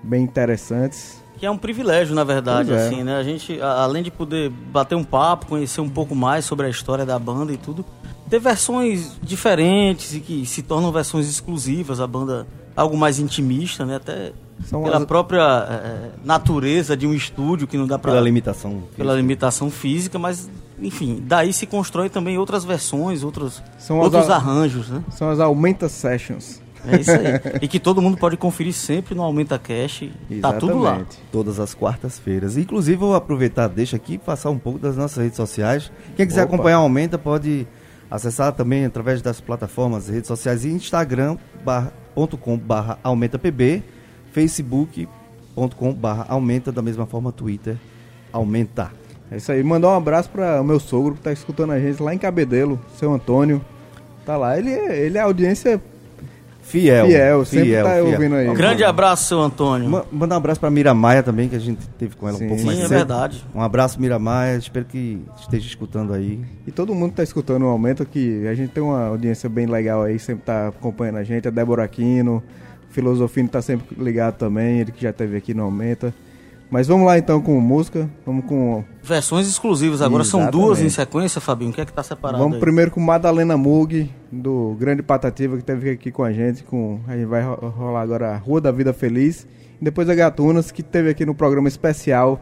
bem 0.03 0.23
interessantes. 0.25 1.21
Que 1.39 1.47
é 1.47 1.51
um 1.51 1.59
privilégio, 1.59 2.15
na 2.15 2.23
verdade, 2.25 2.73
é. 2.73 2.87
assim, 2.87 3.03
né? 3.03 3.17
A 3.17 3.23
gente, 3.23 3.61
além 3.61 4.03
de 4.03 4.11
poder 4.11 4.49
bater 4.51 4.95
um 4.95 5.03
papo, 5.05 5.47
conhecer 5.47 5.81
um 5.81 5.89
pouco 5.89 6.15
mais 6.15 6.45
sobre 6.45 6.67
a 6.67 6.69
história 6.69 7.05
da 7.05 7.19
banda 7.19 7.53
e 7.53 7.57
tudo, 7.57 7.85
ter 8.31 8.39
versões 8.39 9.13
diferentes 9.23 10.15
e 10.15 10.21
que 10.21 10.47
se 10.47 10.63
tornam 10.63 10.93
versões 10.93 11.29
exclusivas, 11.29 12.01
a 12.01 12.07
banda 12.07 12.47
algo 12.77 12.97
mais 12.97 13.19
intimista, 13.19 13.85
né? 13.85 13.97
Até 13.97 14.33
São 14.65 14.85
pela 14.85 14.99
as- 14.99 15.05
própria 15.05 15.43
eh, 15.69 16.11
natureza 16.25 16.97
de 16.97 17.07
um 17.09 17.13
estúdio 17.13 17.67
que 17.67 17.77
não 17.77 17.87
dá 17.89 17.99
pra... 17.99 18.13
Pela 18.13 18.23
limitação. 18.25 18.85
pela 18.97 19.15
limitação 19.15 19.69
física, 19.71 20.19
mas 20.21 20.49
enfim, 20.81 21.23
daí 21.27 21.53
se 21.53 21.67
constrói 21.67 22.09
também 22.09 22.39
outras 22.39 22.65
versões, 22.65 23.23
outros, 23.25 23.61
São 23.79 23.99
as 23.99 24.05
outros 24.05 24.31
a- 24.31 24.37
arranjos, 24.37 24.89
né? 24.89 25.03
São 25.11 25.29
as 25.29 25.39
Aumenta 25.41 25.89
Sessions. 25.89 26.62
É 26.87 27.01
isso 27.01 27.11
aí. 27.13 27.59
e 27.63 27.69
que 27.69 27.79
todo 27.79 28.03
mundo 28.03 28.17
pode 28.17 28.37
conferir 28.37 28.73
sempre 28.73 29.15
no 29.15 29.23
Aumenta 29.23 29.59
Cash. 29.59 30.05
Tá 30.41 30.53
tudo 30.55 30.79
lá. 30.79 30.91
Exatamente. 30.97 31.19
Todas 31.31 31.61
as 31.61 31.75
quartas-feiras. 31.75 32.57
Inclusive, 32.57 32.97
vou 32.97 33.15
aproveitar, 33.15 33.69
deixa 33.69 33.97
aqui, 33.97 34.19
passar 34.19 34.51
um 34.51 34.59
pouco 34.59 34.79
das 34.79 34.97
nossas 34.97 35.23
redes 35.23 35.37
sociais. 35.37 35.93
Quem 36.17 36.27
quiser 36.27 36.43
Opa. 36.45 36.55
acompanhar 36.55 36.81
o 36.81 36.83
Aumenta 36.83 37.17
pode 37.19 37.67
acessar 38.11 38.53
também 38.53 38.85
através 38.85 39.23
das 39.23 39.41
plataformas, 39.41 40.09
redes 40.09 40.27
sociais 40.29 40.65
e 40.65 40.69
instagram.com 40.71 42.59
barra 42.59 42.99
aumentapb, 43.03 43.83
facebook.com 44.33 45.93
barra 45.95 46.27
aumenta, 46.29 46.71
da 46.73 46.83
mesma 46.83 47.07
forma 47.07 47.33
Twitter, 47.33 47.77
aumenta. 48.33 48.91
É 49.31 49.37
isso 49.37 49.51
aí. 49.51 49.63
Mandar 49.63 49.89
um 49.89 49.97
abraço 49.97 50.29
para 50.29 50.61
o 50.61 50.65
meu 50.65 50.79
sogro 50.79 51.15
que 51.15 51.21
tá 51.23 51.33
escutando 51.33 51.71
a 51.73 51.81
gente 51.81 52.03
lá 52.03 52.13
em 52.15 52.19
Cabedelo, 52.19 52.79
seu 52.99 53.13
Antônio. 53.13 53.65
Tá 54.27 54.37
lá. 54.37 54.59
Ele, 54.59 54.71
é- 54.71 55.07
ele 55.07 55.17
é 55.17 55.21
audiência 55.23 55.81
Fiel. 56.73 57.07
fiel, 57.07 57.45
sempre 57.45 57.83
tá 57.83 57.95
ouvindo 58.03 58.35
aí. 58.35 58.49
Um 58.49 58.55
grande 58.55 58.83
abraço, 58.83 59.25
seu 59.29 59.41
Antônio. 59.41 59.89
Ma- 59.89 60.05
Mandar 60.11 60.35
um 60.37 60.39
abraço 60.39 60.59
pra 60.59 60.71
Miramaia 60.71 61.23
também, 61.23 61.49
que 61.49 61.55
a 61.55 61.59
gente 61.59 61.87
teve 61.99 62.17
com 62.17 62.27
ela 62.29 62.39
Sim. 62.39 62.47
um 62.47 62.49
pouco 62.49 62.61
Sim, 62.63 62.67
mais 62.67 62.79
é 62.79 62.83
cedo. 62.83 62.91
verdade. 62.97 63.45
Um 63.55 63.61
abraço, 63.61 64.01
Miramaia. 64.01 64.57
Espero 64.57 64.85
que 64.87 65.21
esteja 65.39 65.67
escutando 65.67 66.13
aí. 66.15 66.41
E 66.67 66.73
todo 66.73 66.95
mundo 66.95 67.11
que 67.11 67.17
tá 67.17 67.23
escutando 67.23 67.63
o 67.65 67.69
aumento 67.69 68.05
que 68.07 68.47
a 68.49 68.55
gente 68.55 68.71
tem 68.71 68.83
uma 68.83 69.07
audiência 69.09 69.49
bem 69.49 69.67
legal 69.67 70.03
aí, 70.03 70.19
sempre 70.19 70.45
tá 70.45 70.69
acompanhando 70.69 71.19
a 71.19 71.25
gente. 71.25 71.47
A 71.47 71.51
Débora 71.51 71.85
Aquino, 71.85 72.43
Filosofino 72.91 73.49
tá 73.49 73.63
sempre 73.63 73.95
ligado 74.03 74.37
também, 74.37 74.81
ele 74.81 74.93
que 74.93 75.03
já 75.03 75.11
esteve 75.11 75.37
aqui 75.37 75.55
no 75.55 75.63
Aumenta. 75.65 76.13
Mas 76.73 76.87
vamos 76.89 77.05
lá 77.07 77.19
então 77.19 77.39
com 77.43 77.61
música. 77.61 78.09
Vamos 78.25 78.47
com. 78.47 78.83
Versões 79.03 79.47
exclusivas. 79.47 80.01
Agora 80.01 80.25
são 80.25 80.41
Exatamente. 80.41 80.67
duas 80.67 80.81
em 80.81 80.89
sequência, 80.89 81.39
Fabinho. 81.39 81.71
O 81.71 81.75
que 81.75 81.83
é 81.83 81.85
que 81.85 81.93
tá 81.93 82.03
separado 82.03 82.39
vamos 82.43 82.55
aí? 82.55 82.61
primeiro 82.61 82.91
com 82.91 82.99
Madalena 82.99 83.59
Mug, 83.59 84.11
do 84.33 84.75
Grande 84.81 85.03
Patativa, 85.03 85.55
que 85.59 85.63
teve 85.63 85.91
aqui 85.91 86.11
com 86.11 86.25
a 86.25 86.33
gente. 86.33 86.65
Com, 86.65 86.99
a 87.07 87.15
gente 87.15 87.27
vai 87.27 87.43
ro- 87.43 87.69
rolar 87.69 88.01
agora 88.01 88.31
a 88.33 88.37
Rua 88.39 88.59
da 88.59 88.73
Vida 88.73 88.95
Feliz. 88.95 89.47
E 89.79 89.85
depois 89.85 90.09
a 90.09 90.15
Gatunas, 90.15 90.71
que 90.71 90.83
teve 90.83 91.11
aqui 91.11 91.27
no 91.27 91.35
programa 91.35 91.69
especial 91.69 92.41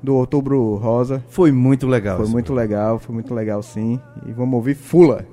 do 0.00 0.14
Outubro 0.14 0.76
Rosa. 0.76 1.24
Foi 1.28 1.50
muito 1.50 1.88
legal. 1.88 2.16
Foi 2.18 2.28
muito 2.28 2.52
legal, 2.54 3.00
foi 3.00 3.12
muito 3.12 3.34
legal 3.34 3.60
sim. 3.60 3.98
E 4.24 4.30
vamos 4.32 4.54
ouvir 4.54 4.74
Fula. 4.76 5.26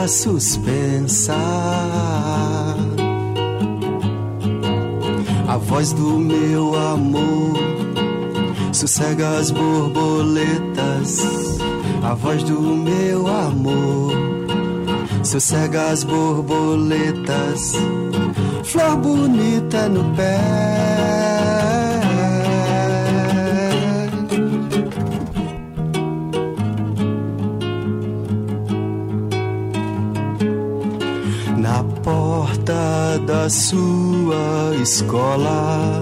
Fica 0.00 0.08
suspensa. 0.08 1.36
A 5.48 5.56
voz 5.56 5.92
do 5.92 6.18
meu 6.18 6.74
amor 6.76 7.56
sossega 8.72 9.38
as 9.38 9.50
borboletas. 9.50 11.18
A 12.02 12.14
voz 12.14 12.42
do 12.44 12.60
meu 12.60 13.26
amor 13.26 14.12
sossega 15.22 15.90
as 15.90 16.04
borboletas. 16.04 17.74
Flor 18.64 18.96
bonita 18.96 19.88
no 19.88 20.04
pé. 20.14 21.79
Sua 33.48 34.76
escola, 34.82 36.00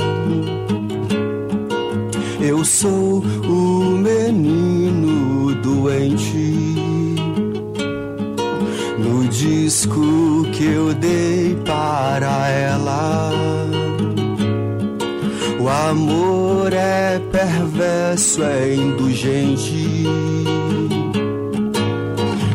eu 2.40 2.64
sou 2.64 3.22
o 3.44 3.84
menino 3.98 5.54
doente. 5.62 6.54
No 8.98 9.28
disco 9.28 10.44
que 10.52 10.64
eu 10.64 10.94
dei 10.94 11.54
para 11.64 12.48
ela. 12.48 13.32
O 15.60 15.68
amor 15.68 16.72
é 16.72 17.20
perverso, 17.30 18.42
é 18.42 18.74
indulgente. 18.74 20.04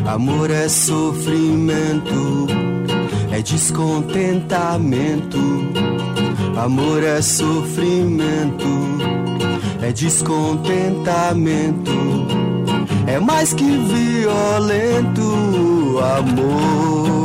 Amor 0.06 0.50
é 0.50 0.68
sofrimento, 0.68 2.46
é 3.34 3.42
descontentamento. 3.42 5.38
Amor 6.56 7.02
é 7.02 7.20
sofrimento, 7.20 8.64
é 9.82 9.90
descontentamento. 9.90 11.90
É 13.08 13.18
mais 13.18 13.52
que 13.52 13.64
violento, 13.64 15.24
amor. 15.98 17.23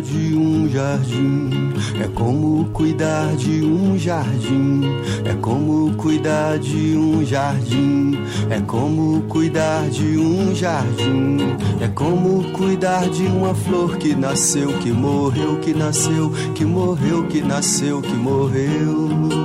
Cuidar 0.00 0.02
de 0.02 0.34
um 0.34 0.68
jardim. 0.68 1.72
É 2.00 2.08
como 2.08 2.64
cuidar 2.70 3.36
de 3.36 3.62
um 3.62 3.98
jardim. 3.98 4.82
É 5.24 5.34
como 5.34 5.94
cuidar 5.94 6.58
de 6.58 6.96
um 6.96 7.24
jardim. 7.24 8.18
É 8.48 8.60
como 8.60 9.22
cuidar 9.22 9.88
de 9.90 10.18
um 10.18 10.54
jardim. 10.54 11.38
É 11.80 11.88
como 11.88 12.50
cuidar 12.52 13.08
de 13.10 13.24
uma 13.24 13.54
flor 13.54 13.96
que 13.98 14.14
nasceu, 14.14 14.72
que 14.78 14.90
morreu, 14.90 15.58
que 15.58 15.74
nasceu, 15.74 16.30
que 16.54 16.64
morreu, 16.64 17.26
que 17.26 17.42
nasceu, 17.42 18.00
que 18.00 18.14
morreu. 18.14 19.39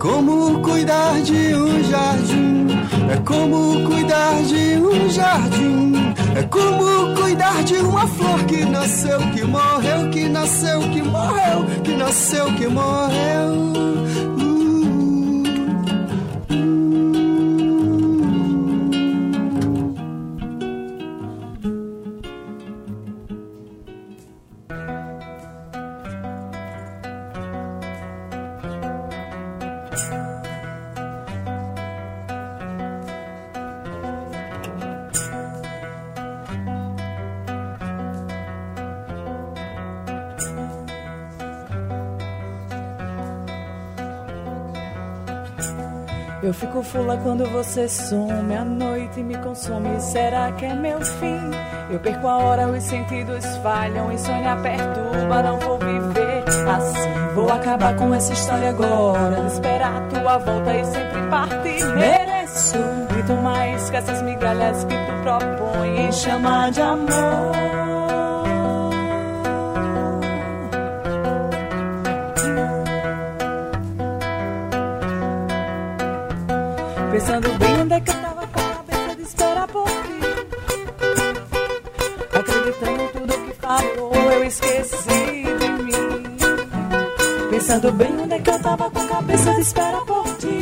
Como 0.00 0.60
cuidar 0.62 1.20
de 1.20 1.54
um 1.54 1.84
jardim. 1.84 2.66
É 3.12 3.16
como 3.18 3.84
cuidar 3.86 4.42
de 4.42 4.78
um 4.78 5.10
jardim. 5.10 5.92
É 6.34 6.42
como 6.44 7.14
cuidar 7.14 7.62
de 7.64 7.74
uma 7.76 8.06
flor 8.06 8.42
que 8.46 8.64
nasceu, 8.64 9.20
que 9.32 9.44
morreu, 9.44 10.10
que 10.10 10.28
nasceu, 10.28 10.80
que 10.90 11.02
morreu, 11.02 11.66
que 11.84 11.92
nasceu, 11.96 12.46
que 12.54 12.66
morreu. 12.66 13.99
Eu 46.42 46.54
fico 46.54 46.82
fula 46.82 47.18
quando 47.18 47.44
você 47.50 47.86
some, 47.86 48.54
a 48.54 48.64
noite 48.64 49.22
me 49.22 49.36
consome. 49.36 50.00
Será 50.00 50.50
que 50.52 50.64
é 50.64 50.74
meu 50.74 50.98
fim? 51.04 51.38
Eu 51.90 52.00
perco 52.00 52.26
a 52.26 52.38
hora, 52.38 52.66
os 52.68 52.82
sentidos 52.82 53.44
falham 53.58 54.10
e 54.10 54.18
sonhar 54.18 54.60
perturba, 54.62 55.42
não 55.42 55.58
vou 55.58 55.78
viver 55.78 56.44
assim. 56.48 57.34
Vou 57.34 57.52
acabar 57.52 57.94
com 57.94 58.14
essa 58.14 58.32
história 58.32 58.70
agora, 58.70 59.46
esperar 59.48 60.08
tua 60.08 60.38
volta 60.38 60.74
e 60.74 60.84
sempre 60.86 61.28
partir. 61.28 61.84
Mereço 61.94 62.78
muito 63.12 63.34
mais 63.42 63.90
que 63.90 63.96
essas 63.96 64.22
migalhas 64.22 64.84
que 64.84 64.94
tu 64.94 65.22
propõe 65.22 66.06
em 66.06 66.12
chamar 66.12 66.70
de 66.70 66.80
amor. 66.80 67.79
Pensando 77.20 77.58
bem 77.58 77.82
onde 77.82 77.92
é 77.92 78.00
que 78.00 78.10
eu 78.10 78.14
tava 78.14 78.46
com 78.46 78.60
a 78.60 78.64
cabeça 78.64 79.14
de 79.14 79.22
esperar 79.22 79.68
por 79.68 79.84
ti. 79.84 80.20
Acreditando 82.32 83.02
em 83.02 83.08
tudo 83.08 83.44
que 83.44 83.52
falou, 83.60 84.14
eu 84.14 84.44
esqueci 84.44 85.44
de 85.58 85.68
mim. 85.82 86.36
Pensando 87.50 87.92
bem 87.92 88.20
onde 88.22 88.34
é 88.34 88.38
que 88.38 88.48
eu 88.48 88.58
tava 88.62 88.90
com 88.90 88.98
a 89.00 89.06
cabeça 89.06 89.52
de 89.52 89.60
esperar 89.60 90.00
por 90.06 90.24
ti. 90.38 90.58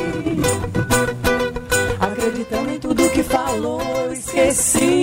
Acreditando 1.97 2.71
em 2.71 2.79
tudo 2.79 3.09
que 3.09 3.23
falou, 3.23 3.81
eu 3.81 4.11
esqueci 4.11 4.98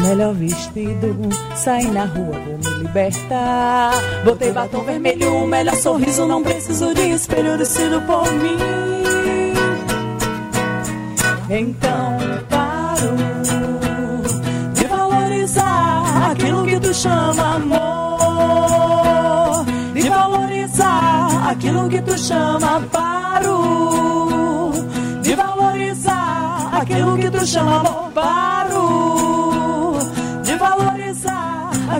melhor 0.00 0.34
vestido, 0.34 1.16
saí 1.54 1.90
na 1.90 2.04
rua, 2.04 2.38
vou 2.46 2.58
me 2.58 2.70
libertar. 2.82 3.92
Botei 4.24 4.52
batom 4.52 4.82
vermelho, 4.84 5.34
o 5.36 5.46
melhor 5.46 5.76
sorriso, 5.76 6.26
não 6.26 6.42
preciso 6.42 6.94
de 6.94 7.10
espelho 7.10 7.56
descido 7.58 8.00
por 8.02 8.30
mim. 8.32 8.58
Então 11.52 12.18
paro 12.48 13.16
de 14.72 14.84
valorizar 14.86 16.30
aquilo 16.30 16.64
que 16.64 16.78
tu 16.78 16.94
chama 16.94 17.56
amor, 17.56 18.94
de 19.92 20.08
valorizar 20.08 21.50
aquilo 21.50 21.88
que 21.88 22.00
tu 22.02 22.16
chama 22.16 22.80
paro, 22.92 24.70
de 25.22 25.34
valorizar 25.34 26.70
aquilo 26.72 27.18
que 27.18 27.30
tu 27.30 27.44
chama 27.44 27.80
amor, 27.80 28.10
paro, 28.14 29.09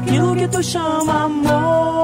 aquilo 0.01 0.35
que 0.35 0.49
tu 0.49 0.63
chama 0.63 1.25
amor. 1.25 2.00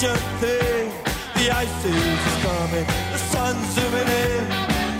The 0.00 0.06
truncheon 0.06 0.38
thing. 0.38 0.92
The 1.34 1.50
ice 1.50 1.84
is 1.84 2.42
coming, 2.42 2.86
the 3.12 3.18
sun's 3.18 3.66
zooming 3.74 4.08
in. 4.08 4.46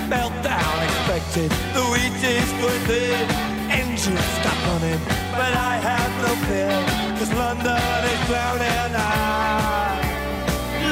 Meltdown 0.08 0.84
expected, 0.84 1.50
the 1.74 1.82
wheat 1.92 2.22
is 2.22 2.50
going 2.60 2.82
thin. 2.86 3.28
Engines 3.70 4.28
stop 4.40 4.58
running, 4.66 5.00
but 5.32 5.52
I 5.54 5.76
have 5.82 6.12
no 6.22 6.34
fear, 6.46 6.74
cause 7.18 7.32
London 7.34 8.04
is 8.12 8.20
drowning. 8.26 8.94
I 8.96 10.00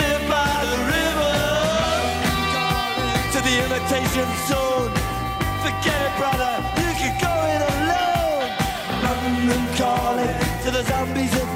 live 0.01 0.25
by 0.29 0.57
the 0.71 0.79
river 0.95 1.37
to 3.33 3.39
the 3.47 3.55
imitation 3.65 4.29
zone. 4.47 4.93
Forget 5.63 6.01
it, 6.07 6.15
brother, 6.19 6.55
you 6.83 6.91
can 7.01 7.15
go 7.23 7.33
it 7.55 7.63
alone. 7.75 8.51
London 9.03 9.63
calling 9.77 10.37
to 10.65 10.71
the 10.71 10.83
zombies 10.85 11.35
of 11.41 11.56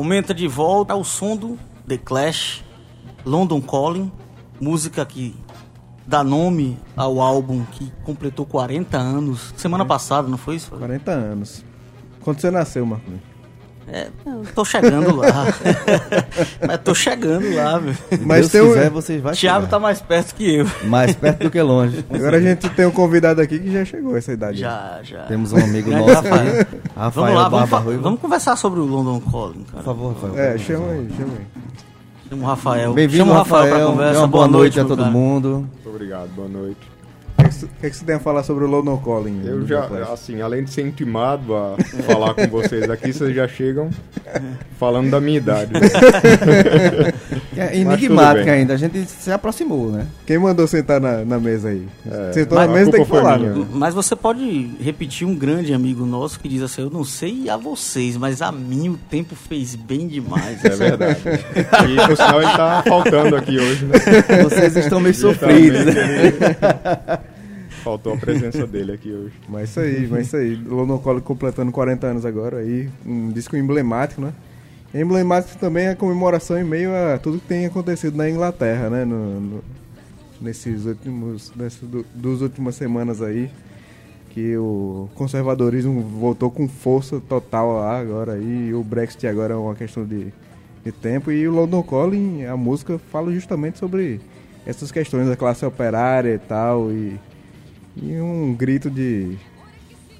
Aumenta 0.00 0.32
de 0.32 0.48
volta 0.48 0.94
ao 0.94 1.04
som 1.04 1.36
do 1.36 1.58
The 1.86 1.98
Clash, 1.98 2.64
London 3.22 3.60
Calling, 3.60 4.10
música 4.58 5.04
que 5.04 5.36
dá 6.06 6.24
nome 6.24 6.78
ao 6.96 7.20
álbum 7.20 7.62
que 7.66 7.92
completou 8.02 8.46
40 8.46 8.96
anos. 8.96 9.52
Semana 9.58 9.84
passada, 9.84 10.26
não 10.26 10.38
foi 10.38 10.56
isso? 10.56 10.70
40 10.70 11.10
anos. 11.10 11.62
Quando 12.22 12.40
você 12.40 12.50
nasceu, 12.50 12.86
Marco? 12.86 13.10
É, 13.88 14.06
eu 14.24 14.44
tô 14.54 14.64
chegando 14.64 15.16
lá. 15.16 15.46
Mas 16.66 16.78
tô 16.84 16.94
chegando 16.94 17.52
lá, 17.54 17.80
meu. 17.80 17.94
Mas 18.24 18.48
Deus 18.48 18.52
tem 18.52 18.60
um- 18.62 18.68
quiser, 18.74 18.90
vocês 18.90 19.20
vai 19.22 19.34
Thiago 19.34 19.60
chegar. 19.62 19.70
tá 19.70 19.78
mais 19.80 20.00
perto 20.00 20.34
que 20.34 20.54
eu. 20.56 20.66
mais 20.84 21.14
perto 21.16 21.42
do 21.44 21.50
que 21.50 21.60
longe. 21.60 22.04
Agora 22.12 22.36
a 22.36 22.40
gente 22.40 22.68
tem 22.70 22.86
um 22.86 22.90
convidado 22.92 23.40
aqui 23.40 23.58
que 23.58 23.72
já 23.72 23.84
chegou 23.84 24.14
a 24.14 24.18
essa 24.18 24.32
idade. 24.32 24.58
Já, 24.58 25.00
já. 25.02 25.24
Temos 25.24 25.52
um 25.52 25.56
amigo 25.56 25.90
Grande 25.90 26.06
nosso 26.12 26.22
Rafael. 26.28 26.66
Rafael 26.96 27.10
Vamos 27.10 27.34
lá, 27.34 27.42
vamos, 27.48 27.50
Barba 27.50 27.66
fa- 27.66 27.78
Ruiva. 27.78 28.02
vamos 28.02 28.20
conversar 28.20 28.56
sobre 28.56 28.78
o 28.80 28.84
London 28.84 29.20
Calling, 29.20 29.64
Por 29.64 29.72
cara. 29.72 29.82
favor, 29.82 30.12
Rafael. 30.14 30.38
É, 30.38 30.58
chama 30.58 30.86
aí, 30.92 31.08
chama 31.16 31.32
aí. 31.38 31.46
Chama 32.28 32.42
o 32.42 32.46
Rafael. 32.46 32.92
Bem-vindo, 32.94 33.24
Chama 33.24 33.32
o 33.32 33.38
Rafael, 33.38 33.62
Rafael. 33.64 33.86
pra 33.86 33.90
conversa. 33.92 34.18
Uma 34.20 34.28
boa, 34.28 34.46
noite, 34.48 34.78
a 34.78 34.82
meu 34.84 34.88
todo 34.88 34.98
cara. 35.00 35.10
mundo. 35.10 35.48
Muito 35.74 35.88
obrigado, 35.88 36.28
boa 36.36 36.48
noite. 36.48 36.78
O 37.50 37.52
que, 37.52 37.54
que, 37.54 37.54
você- 37.54 37.66
o 37.66 37.68
que 37.80 37.90
que 37.90 37.96
você 37.96 38.04
tem 38.04 38.14
a 38.16 38.20
falar 38.20 38.42
sobre 38.42 38.64
o 38.64 38.66
London 38.68 38.96
Calling? 38.98 39.42
Eu 39.44 39.66
já, 39.66 39.84
assim, 40.12 40.40
além 40.40 40.64
de 40.64 40.70
ser 40.70 40.82
intimado 40.86 41.54
a 41.54 41.76
falar 42.06 42.34
com 42.34 42.46
vocês 42.48 42.88
aqui, 42.88 43.12
vocês 43.12 43.34
já 43.34 43.46
chegam 43.48 43.90
falando 44.78 45.10
da 45.10 45.20
minha 45.20 45.38
idade. 45.38 45.72
É 47.56 47.76
enigmática 47.76 48.52
ainda, 48.52 48.72
a 48.72 48.76
gente 48.76 49.04
se 49.04 49.30
aproximou, 49.30 49.90
né? 49.90 50.06
Quem 50.24 50.38
mandou 50.38 50.66
sentar 50.66 50.98
na, 50.98 51.24
na 51.26 51.38
mesa 51.38 51.68
aí? 51.68 51.86
É, 52.10 52.32
Sentou 52.32 52.56
na 52.56 52.64
a 52.64 52.68
mesa 52.68 52.90
tem 52.90 53.02
que 53.04 53.08
falar, 53.10 53.38
minha. 53.38 53.52
né? 53.52 53.66
Mas 53.74 53.92
você 53.92 54.16
pode 54.16 54.70
repetir 54.80 55.26
um 55.26 55.34
grande 55.34 55.74
amigo 55.74 56.06
nosso 56.06 56.40
que 56.40 56.48
diz 56.48 56.62
assim: 56.62 56.80
Eu 56.82 56.88
não 56.90 57.04
sei 57.04 57.50
a 57.50 57.58
vocês, 57.58 58.16
mas 58.16 58.40
a 58.40 58.50
mim 58.50 58.88
o 58.88 58.96
tempo 59.10 59.34
fez 59.34 59.74
bem 59.74 60.08
demais. 60.08 60.64
É 60.64 60.70
verdade. 60.70 61.18
E 61.90 62.06
por 62.06 62.16
sinal 62.16 62.40
ele 62.42 62.52
tá 62.52 62.82
faltando 62.88 63.36
aqui 63.36 63.58
hoje, 63.58 63.84
né? 63.84 63.94
Vocês 64.42 64.76
estão 64.76 64.98
meio 65.00 65.14
sofridos, 65.14 65.84
né? 65.84 65.94
Faltou 67.82 68.14
a 68.14 68.16
presença 68.16 68.66
dele 68.66 68.92
aqui 68.92 69.10
hoje. 69.12 69.32
Mas 69.48 69.70
isso 69.70 69.80
aí, 69.80 70.06
mas 70.06 70.26
isso 70.26 70.36
aí. 70.36 70.58
Calling 71.02 71.20
completando 71.20 71.72
40 71.72 72.06
anos 72.06 72.24
agora 72.26 72.58
aí. 72.58 72.88
Um 73.06 73.30
disco 73.30 73.56
emblemático, 73.56 74.20
né? 74.20 74.32
E 74.92 75.00
emblemático 75.00 75.56
também 75.58 75.86
é 75.86 75.90
a 75.90 75.96
comemoração 75.96 76.58
em 76.58 76.64
meio 76.64 76.90
a 76.94 77.18
tudo 77.18 77.38
que 77.38 77.46
tem 77.46 77.64
acontecido 77.66 78.16
na 78.16 78.28
Inglaterra, 78.28 78.90
né? 78.90 79.04
No, 79.04 79.40
no- 79.40 79.64
nesses 80.40 80.84
últimos. 80.86 81.52
Nessas 81.56 81.88
du- 81.88 82.04
duas 82.14 82.40
últimas 82.42 82.74
semanas 82.74 83.22
aí. 83.22 83.50
Que 84.30 84.56
o 84.56 85.08
conservadorismo 85.14 86.00
voltou 86.02 86.50
com 86.50 86.68
força 86.68 87.20
total 87.20 87.72
lá 87.80 87.98
agora. 87.98 88.38
E 88.38 88.72
o 88.74 88.82
Brexit 88.84 89.26
agora 89.26 89.54
é 89.54 89.56
uma 89.56 89.74
questão 89.74 90.04
de, 90.04 90.26
de 90.84 90.92
tempo. 90.92 91.32
E 91.32 91.48
o 91.48 91.52
London 91.52 91.82
Calling, 91.82 92.44
a 92.44 92.56
música, 92.56 92.98
fala 93.10 93.32
justamente 93.32 93.78
sobre 93.78 94.20
essas 94.64 94.92
questões 94.92 95.26
da 95.28 95.34
classe 95.36 95.64
operária 95.66 96.34
e 96.34 96.38
tal. 96.38 96.92
E, 96.92 97.18
e 97.96 98.20
um 98.20 98.54
grito 98.54 98.88
de, 98.90 99.36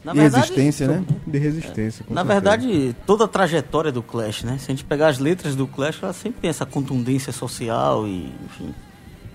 Na 0.04 0.12
verdade, 0.12 0.42
resistência, 0.52 0.88
né? 0.88 1.04
de 1.26 1.38
resistência. 1.38 2.04
Na 2.08 2.22
certeza. 2.22 2.24
verdade, 2.24 2.96
toda 3.06 3.24
a 3.24 3.28
trajetória 3.28 3.92
do 3.92 4.02
Clash, 4.02 4.42
né? 4.44 4.56
Se 4.58 4.66
a 4.66 4.74
gente 4.74 4.84
pegar 4.84 5.08
as 5.08 5.18
letras 5.18 5.54
do 5.54 5.66
Clash, 5.66 5.98
ela 6.02 6.12
sempre 6.12 6.40
tem 6.40 6.50
essa 6.50 6.66
contundência 6.66 7.32
social 7.32 8.06
e, 8.06 8.32
enfim, 8.44 8.74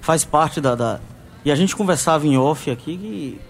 faz 0.02 0.24
parte 0.26 0.60
da, 0.62 0.76
da- 0.76 1.00
E 1.44 1.52
a 1.52 1.56
gente 1.56 1.76
conversava 1.76 2.26
em 2.28 2.38
off 2.38 2.70
aqui 2.70 2.98
que 2.98 3.42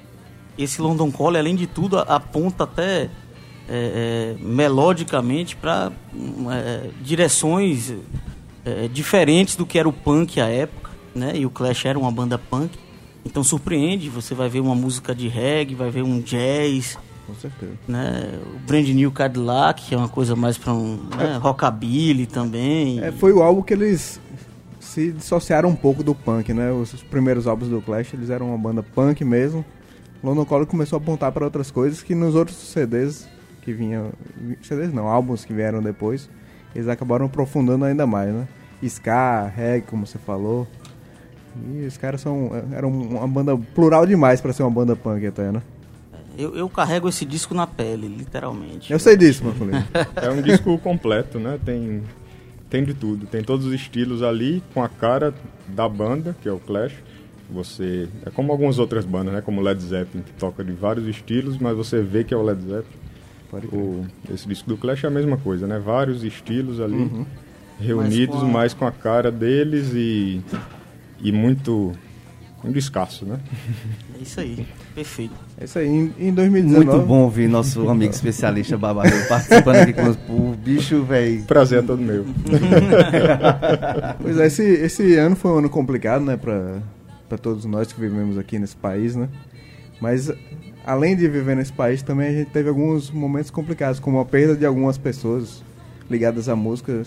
esse 0.58 0.82
London 0.82 1.12
Calling, 1.12 1.38
além 1.39 1.56
de 1.56 1.67
tudo, 1.67 1.98
aponta 2.00 2.63
até 2.63 3.04
é, 3.04 3.10
é, 3.69 4.36
melodicamente 4.39 5.56
para 5.56 5.91
direções 7.02 7.93
é, 8.63 8.88
diferentes 8.88 9.56
do 9.56 9.65
que 9.65 9.78
era 9.78 9.88
o 9.88 9.93
punk 9.93 10.39
à 10.39 10.48
época, 10.48 10.91
né? 11.13 11.34
E 11.36 11.45
o 11.45 11.50
Clash 11.50 11.86
era 11.86 11.98
uma 12.00 12.12
banda 12.12 12.38
punk. 12.38 12.78
Então 13.26 13.44
surpreende, 13.44 14.10
você 14.10 14.36
vai 14.36 14.48
ver 14.48 14.60
uma 14.60 14.76
música 14.76 15.14
de 15.14 15.28
reggae, 15.28 15.76
vai 15.76 15.90
ver 15.90 16.04
um 16.04 16.22
jazz, 16.22 16.98
Com 17.26 17.34
certeza. 17.36 17.74
né? 17.88 18.40
O 18.56 18.60
Brand 18.68 18.88
New 18.88 19.12
Cadillac, 19.12 19.84
que 19.84 19.96
é 19.96 19.98
uma 19.98 20.08
coisa 20.08 20.36
mais 20.36 20.58
pra 20.58 20.74
um 20.74 20.98
né? 21.18 21.38
rockabilly 21.42 22.28
também. 22.28 23.04
É, 23.04 23.12
foi 23.12 23.34
o 23.34 23.42
álbum 23.42 23.62
que 23.62 23.74
eles 23.74 24.22
se 24.80 25.12
dissociaram 25.12 25.70
um 25.70 25.76
pouco 25.76 26.04
do 26.04 26.14
punk, 26.14 26.54
né? 26.54 26.72
Os 26.72 26.94
primeiros 27.04 27.48
álbuns 27.48 27.70
do 27.70 27.82
Clash, 27.82 28.14
eles 28.14 28.30
eram 28.30 28.50
uma 28.50 28.58
banda 28.58 28.84
punk 28.84 29.26
mesmo. 29.26 29.66
London 30.24 30.46
Calling 30.46 30.66
começou 30.66 30.98
a 30.98 31.02
apontar 31.02 31.32
para 31.32 31.44
outras 31.44 31.70
coisas 31.70 32.02
que 32.02 32.16
nos 32.16 32.36
outros 32.36 32.58
CDs 32.58 33.28
que 33.62 33.74
vinham... 33.74 34.12
CDs 34.62 34.94
não, 34.94 35.08
álbuns 35.08 35.44
que 35.44 35.54
vieram 35.54 35.82
depois, 35.82 36.30
eles 36.74 36.88
acabaram 36.88 37.26
aprofundando 37.26 37.86
ainda 37.86 38.06
mais, 38.08 38.34
né? 38.34 38.48
Ska, 38.84 39.48
reggae, 39.48 39.88
como 39.88 40.06
você 40.06 40.18
falou. 40.20 40.68
E 41.74 41.86
os 41.86 41.98
caras 41.98 42.22
são, 42.22 42.52
eram 42.74 42.89
uma 42.89 43.28
banda 43.28 43.56
plural 43.74 44.06
demais 44.06 44.41
para 44.41 44.52
ser 44.54 44.63
uma 44.63 44.72
banda 44.72 44.96
punk 44.96 45.26
até, 45.26 45.52
né? 45.52 45.62
Eu, 46.38 46.54
eu 46.56 46.68
carrego 46.70 47.08
esse 47.08 47.26
disco 47.26 47.54
na 47.54 47.65
pele, 47.65 48.08
literalmente. 48.10 48.91
Eu 48.91 49.00
sei 49.00 49.15
disso, 49.15 49.44
Marcolino. 49.46 49.84
É 50.22 50.30
um 50.30 50.41
disco 50.41 50.78
completo, 50.80 51.39
né? 51.39 51.58
Tem, 51.63 52.02
tem 52.70 52.84
de 52.84 52.94
tudo. 52.94 53.26
Tem 53.26 53.41
todos 53.41 53.65
os 53.65 53.74
estilos 53.74 54.22
ali, 54.22 54.62
com 54.74 54.84
a 54.84 54.89
cara 54.89 55.34
da 55.68 55.88
banda, 55.88 56.36
que 56.41 56.50
é 56.50 56.52
o 56.52 56.60
Clash. 56.60 56.91
Você. 57.50 58.10
É 58.26 58.30
como 58.32 58.52
algumas 58.52 58.80
outras 58.80 59.06
bandas, 59.06 59.34
né? 59.34 59.39
Como 59.41 59.62
Led 59.62 59.82
Zeppelin, 59.82 60.24
que 60.24 60.34
toca 60.34 60.62
de 60.63 60.74
vários 60.74 61.08
estilos, 61.08 61.58
mas 61.58 61.78
você 61.78 62.02
vê 62.02 62.24
que 62.24 62.34
é 62.34 62.38
o 62.38 62.41
Led 62.44 62.60
Zeppelin. 62.62 63.06
O, 63.72 64.06
esse 64.34 64.46
disco 64.46 64.68
do 64.68 64.76
Clash 64.76 65.06
é 65.06 65.08
a 65.08 65.12
mesma 65.12 65.38
coisa, 65.38 65.65
né? 65.65 65.80
Vários 65.80 66.22
estilos 66.24 66.82
ali 66.82 66.96
Uhum. 66.98 67.26
reunidos, 67.80 68.36
Mas 68.36 68.44
com 68.44 68.50
a- 68.50 68.52
mais 68.52 68.74
com 68.74 68.86
a 68.88 68.91
cara 68.91 69.32
deles 69.32 69.91
e, 69.94 70.41
e 71.19 71.32
muito, 71.32 71.93
muito 72.63 72.78
escasso, 72.78 73.25
né? 73.25 73.39
É 74.17 74.21
isso 74.21 74.39
aí, 74.39 74.65
perfeito. 74.93 75.34
É 75.60 75.65
isso 75.65 75.80
aí, 75.80 75.88
em, 75.88 76.13
em 76.19 76.34
2019... 76.34 76.86
Muito 76.86 77.06
bom 77.06 77.23
ouvir 77.23 77.47
nosso 77.47 77.88
amigo 77.89 78.13
especialista 78.13 78.78
Barbarelo 78.78 79.28
participando 79.28 79.75
aqui 79.78 79.93
conosco. 79.93 80.21
O 80.30 80.56
bicho, 80.56 81.04
velho. 81.04 81.43
Prazer 81.43 81.80
é 81.80 81.82
todo 81.82 82.01
meu. 82.01 82.25
Pois 84.21 84.38
é, 84.39 84.47
esse, 84.47 84.63
esse 84.63 85.15
ano 85.15 85.36
foi 85.36 85.51
um 85.51 85.58
ano 85.60 85.69
complicado, 85.69 86.23
né, 86.23 86.38
pra, 86.38 86.82
pra 87.30 87.38
todos 87.38 87.65
nós 87.65 87.91
que 87.91 87.99
vivemos 87.99 88.38
aqui 88.38 88.58
nesse 88.58 88.75
país, 88.75 89.15
né? 89.15 89.30
Mas, 90.01 90.32
além 90.86 91.15
de 91.15 91.28
viver 91.28 91.56
nesse 91.56 91.73
país, 91.73 92.01
também 92.01 92.28
a 92.28 92.32
gente 92.32 92.51
teve 92.51 92.69
alguns 92.69 93.12
momentos 93.12 93.49
complicados, 93.49 93.99
como 93.99 94.19
a 94.19 94.25
perda 94.25 94.56
de 94.56 94.65
algumas 94.65 94.97
pessoas 94.97 95.63
ligadas 96.10 96.49
à 96.49 96.56
música, 96.56 97.04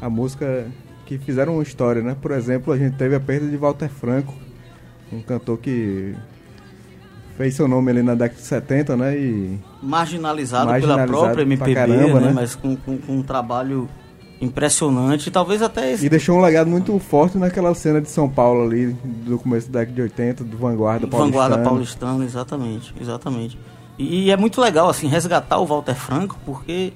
à 0.00 0.08
música 0.08 0.66
que 1.18 1.24
fizeram 1.24 1.54
uma 1.54 1.62
história, 1.62 2.02
né? 2.02 2.16
Por 2.20 2.30
exemplo, 2.32 2.72
a 2.72 2.78
gente 2.78 2.96
teve 2.96 3.14
a 3.14 3.20
perda 3.20 3.46
de 3.46 3.56
Walter 3.56 3.88
Franco, 3.88 4.34
um 5.12 5.20
cantor 5.20 5.58
que 5.58 6.14
fez 7.36 7.54
seu 7.54 7.66
nome 7.66 7.90
ali 7.90 8.02
na 8.02 8.14
década 8.14 8.40
de 8.40 8.46
70, 8.46 8.96
né? 8.96 9.16
E 9.18 9.58
Marginalizado, 9.82 10.66
Marginalizado 10.66 11.10
pela 11.12 11.24
própria 11.24 11.42
MPB, 11.42 11.74
caramba, 11.74 12.20
né? 12.20 12.26
né? 12.28 12.32
Mas 12.34 12.54
com, 12.54 12.76
com- 12.76 12.98
com 12.98 13.12
um 13.18 13.22
trabalho 13.22 13.88
impressionante. 14.40 15.30
Talvez 15.30 15.62
até 15.62 15.92
esse 15.92 16.04
E 16.04 16.08
deixou 16.08 16.36
um 16.38 16.40
legado 16.42 16.68
muito 16.68 16.98
forte 16.98 17.38
naquela 17.38 17.74
cena 17.74 18.00
de 18.00 18.10
São 18.10 18.28
Paulo 18.28 18.62
ali, 18.64 18.88
do 19.04 19.38
começo 19.38 19.70
da 19.70 19.80
década 19.80 19.94
de 19.94 20.02
80, 20.02 20.44
do 20.44 20.56
Vanguarda 20.56 21.06
Paulistano. 21.06 21.32
Vanguarda 21.32 21.58
paulistana, 21.68 22.24
exatamente, 22.24 22.94
exatamente. 23.00 23.58
E, 23.98 24.30
é 24.30 24.36
muito 24.36 24.60
legal, 24.60 24.88
assim, 24.88 25.06
resgatar 25.06 25.58
o 25.58 25.66
Walter 25.66 25.94
Franco, 25.94 26.36
porque 26.44 26.92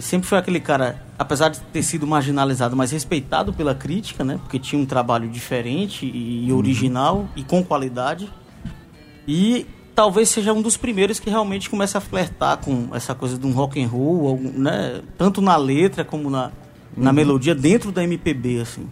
sempre 0.00 0.28
foi 0.28 0.38
aquele 0.38 0.60
cara, 0.60 1.02
apesar 1.18 1.48
de 1.48 1.60
ter 1.60 1.82
sido 1.82 2.06
marginalizado, 2.06 2.76
mas 2.76 2.90
respeitado 2.90 3.52
pela 3.52 3.74
crítica, 3.74 4.22
né? 4.22 4.38
Porque 4.42 4.58
tinha 4.58 4.80
um 4.80 4.86
trabalho 4.86 5.28
diferente 5.28 6.04
e, 6.04 6.46
e 6.46 6.52
original 6.52 7.28
e 7.34 7.42
com 7.42 7.64
qualidade. 7.64 8.30
E 9.26 9.66
talvez 9.94 10.28
seja 10.28 10.52
um 10.52 10.60
dos 10.60 10.76
primeiros 10.76 11.18
que 11.18 11.30
realmente 11.30 11.70
começa 11.70 11.98
a 11.98 12.00
flertar 12.00 12.58
com 12.58 12.88
essa 12.94 13.14
coisa 13.14 13.38
de 13.38 13.46
um 13.46 13.52
rock 13.52 13.82
and 13.82 13.88
roll, 13.88 14.38
né? 14.40 15.00
Tanto 15.16 15.40
na 15.40 15.56
letra 15.56 16.04
como 16.04 16.28
na, 16.28 16.50
na 16.96 17.12
melodia, 17.12 17.54
dentro 17.54 17.90
da 17.90 18.04
MPB, 18.04 18.60
assim. 18.60 18.86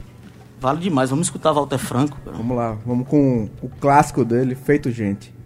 Vale 0.61 0.81
demais. 0.81 1.11
Vamos 1.11 1.27
escutar 1.27 1.53
Walter 1.53 1.79
Franco. 1.79 2.19
cara. 2.25 2.37
Vamos 2.37 2.57
lá, 2.57 2.77
vamos 2.85 3.07
com 3.07 3.49
o 3.63 3.69
clássico 3.69 4.25
dele. 4.25 4.55
Feito 4.55 4.91
gente. 4.91 5.38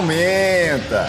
Aumenta, 0.00 1.06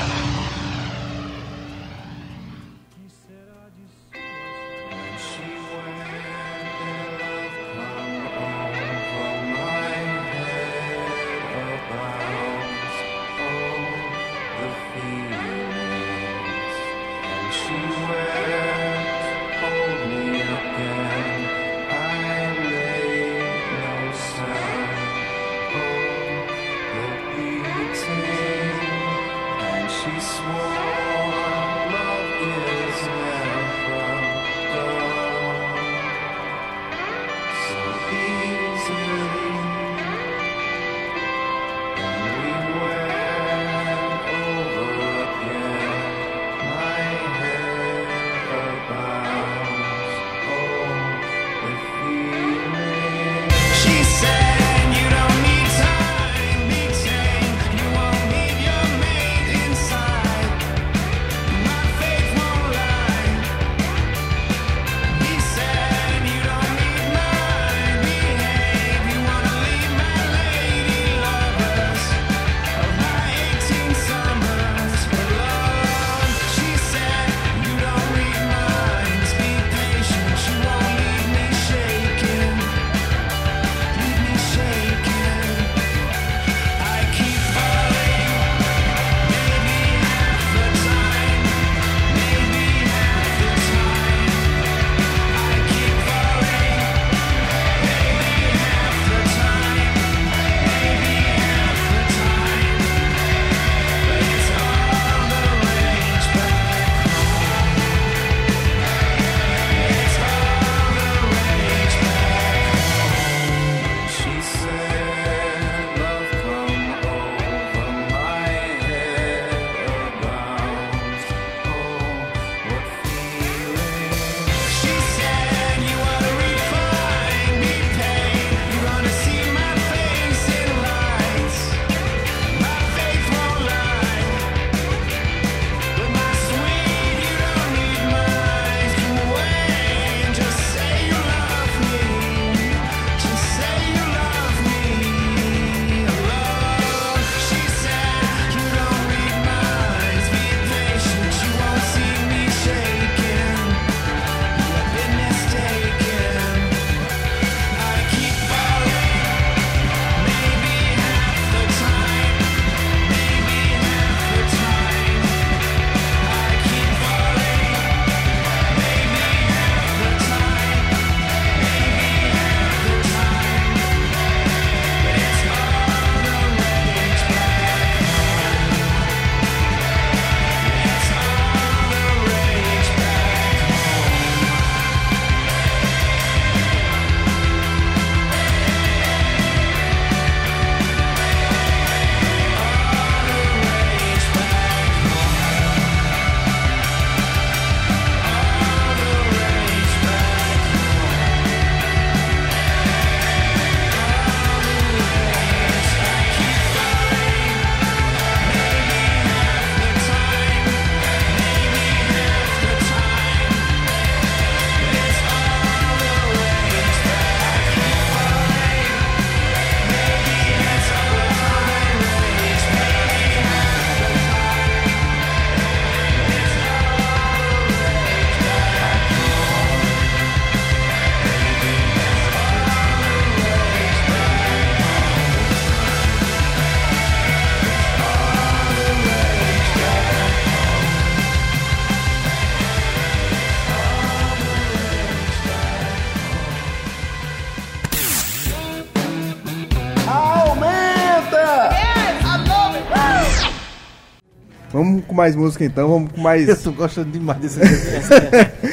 com 255.11 255.15
mais 255.15 255.35
música 255.35 255.65
então, 255.65 255.89
vamos 255.89 256.11
com 256.13 256.21
mais. 256.21 256.47
Eu 256.47 256.57
tô 256.57 256.71
gostando 256.71 257.11
demais 257.11 257.39
desse 257.39 257.59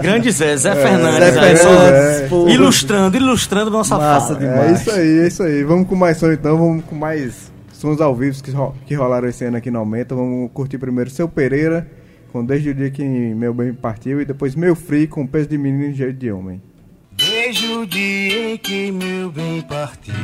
Grande 0.00 0.30
Zé, 0.30 0.56
Zé 0.56 0.70
É, 0.70 0.74
Fernandes, 0.74 1.34
Zé 1.34 1.40
aí, 1.40 1.56
só 1.56 1.68
Fernandes, 1.68 2.50
é. 2.50 2.54
ilustrando, 2.54 3.16
ilustrando 3.16 3.70
nossa 3.70 3.96
Massa 3.96 4.34
fala. 4.34 4.66
É 4.66 4.72
isso 4.72 4.90
aí, 4.90 5.18
é 5.20 5.26
isso 5.26 5.42
aí. 5.42 5.64
Vamos 5.64 5.88
com 5.88 5.96
mais 5.96 6.16
som 6.18 6.30
então, 6.30 6.58
vamos 6.58 6.84
com 6.84 6.94
mais 6.94 7.50
sons 7.72 8.00
ao 8.00 8.14
vivo 8.14 8.42
que, 8.42 8.50
ro- 8.50 8.74
que 8.86 8.94
rolaram 8.94 9.28
esse 9.28 9.44
ano 9.44 9.56
aqui 9.56 9.70
no 9.70 9.78
Aumenta. 9.78 10.14
Vamos 10.14 10.50
curtir 10.52 10.76
primeiro 10.78 11.08
Seu 11.10 11.26
Pereira, 11.28 11.86
com 12.32 12.44
Desde 12.44 12.70
o 12.70 12.74
Dia 12.74 12.90
que 12.90 13.02
Meu 13.02 13.54
Bem 13.54 13.72
Partiu, 13.72 14.20
e 14.20 14.24
depois 14.26 14.54
Meu 14.54 14.76
Free, 14.76 15.06
com 15.06 15.26
Peso 15.26 15.48
de 15.48 15.56
Menino 15.56 15.84
e 15.86 15.94
Jeito 15.94 16.18
de 16.18 16.30
Homem. 16.30 16.60
Desde 17.16 17.66
o 17.72 17.86
dia 17.86 18.52
em 18.54 18.58
que 18.58 18.90
meu 18.92 19.30
bem 19.30 19.62
partiu. 19.62 20.14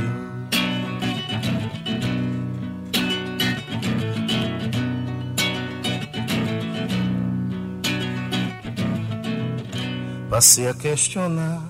Passei 10.31 10.69
a 10.69 10.75
questionar 10.75 11.63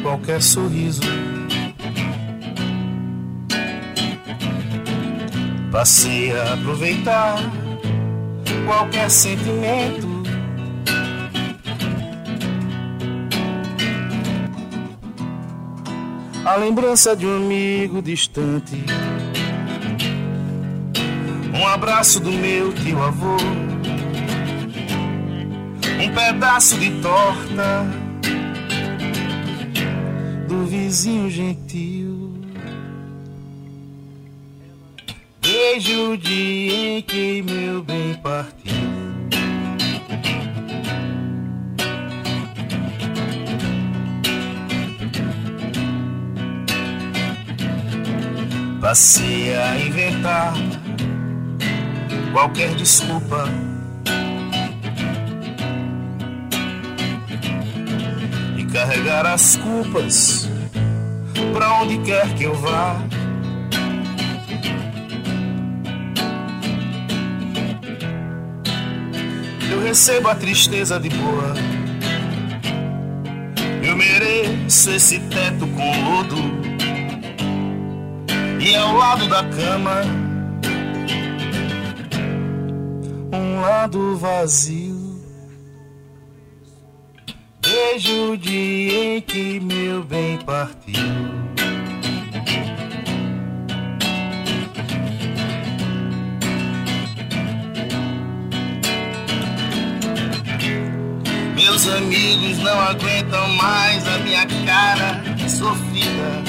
qualquer 0.00 0.40
sorriso. 0.40 1.02
Passei 5.72 6.30
a 6.38 6.54
aproveitar 6.54 7.38
qualquer 8.64 9.10
sentimento. 9.10 10.22
A 16.44 16.56
lembrança 16.56 17.16
de 17.16 17.26
um 17.26 17.36
amigo 17.36 18.00
distante. 18.00 18.84
Um 21.52 21.66
abraço 21.66 22.20
do 22.20 22.30
meu 22.30 22.72
tio 22.72 23.02
avô. 23.02 23.71
Um 26.02 26.12
pedaço 26.12 26.76
de 26.80 26.90
torta 27.00 27.86
do 30.48 30.66
vizinho 30.66 31.30
gentil. 31.30 32.34
Desde 35.40 35.94
o 35.94 36.16
dia 36.16 36.98
em 36.98 37.02
que 37.02 37.40
meu 37.42 37.84
bem 37.84 38.14
partiu. 38.14 38.72
Passei 48.80 49.54
a 49.54 49.78
inventar 49.78 50.52
qualquer 52.32 52.74
desculpa. 52.74 53.71
Carregar 58.92 59.24
as 59.24 59.56
culpas 59.56 60.46
pra 61.54 61.80
onde 61.80 61.96
quer 61.98 62.34
que 62.34 62.44
eu 62.44 62.54
vá. 62.54 63.00
Eu 69.70 69.82
recebo 69.82 70.28
a 70.28 70.34
tristeza 70.34 71.00
de 71.00 71.08
boa. 71.08 71.54
Eu 73.82 73.96
mereço 73.96 74.90
esse 74.90 75.18
teto 75.20 75.66
com 75.68 76.10
lodo. 76.10 76.36
E 78.60 78.76
ao 78.76 78.94
lado 78.94 79.26
da 79.26 79.42
cama, 79.44 80.02
um 83.32 83.60
lado 83.62 84.18
vazio. 84.18 84.81
Desde 87.92 88.10
o 88.10 88.36
dia 88.38 89.16
em 89.16 89.20
que 89.20 89.60
meu 89.60 90.02
bem 90.02 90.38
partiu. 90.38 90.94
Meus 101.54 101.86
amigos 101.86 102.58
não 102.60 102.80
aguentam 102.80 103.46
mais 103.56 104.08
a 104.08 104.18
minha 104.20 104.46
cara 104.64 105.22
sofrida. 105.46 106.42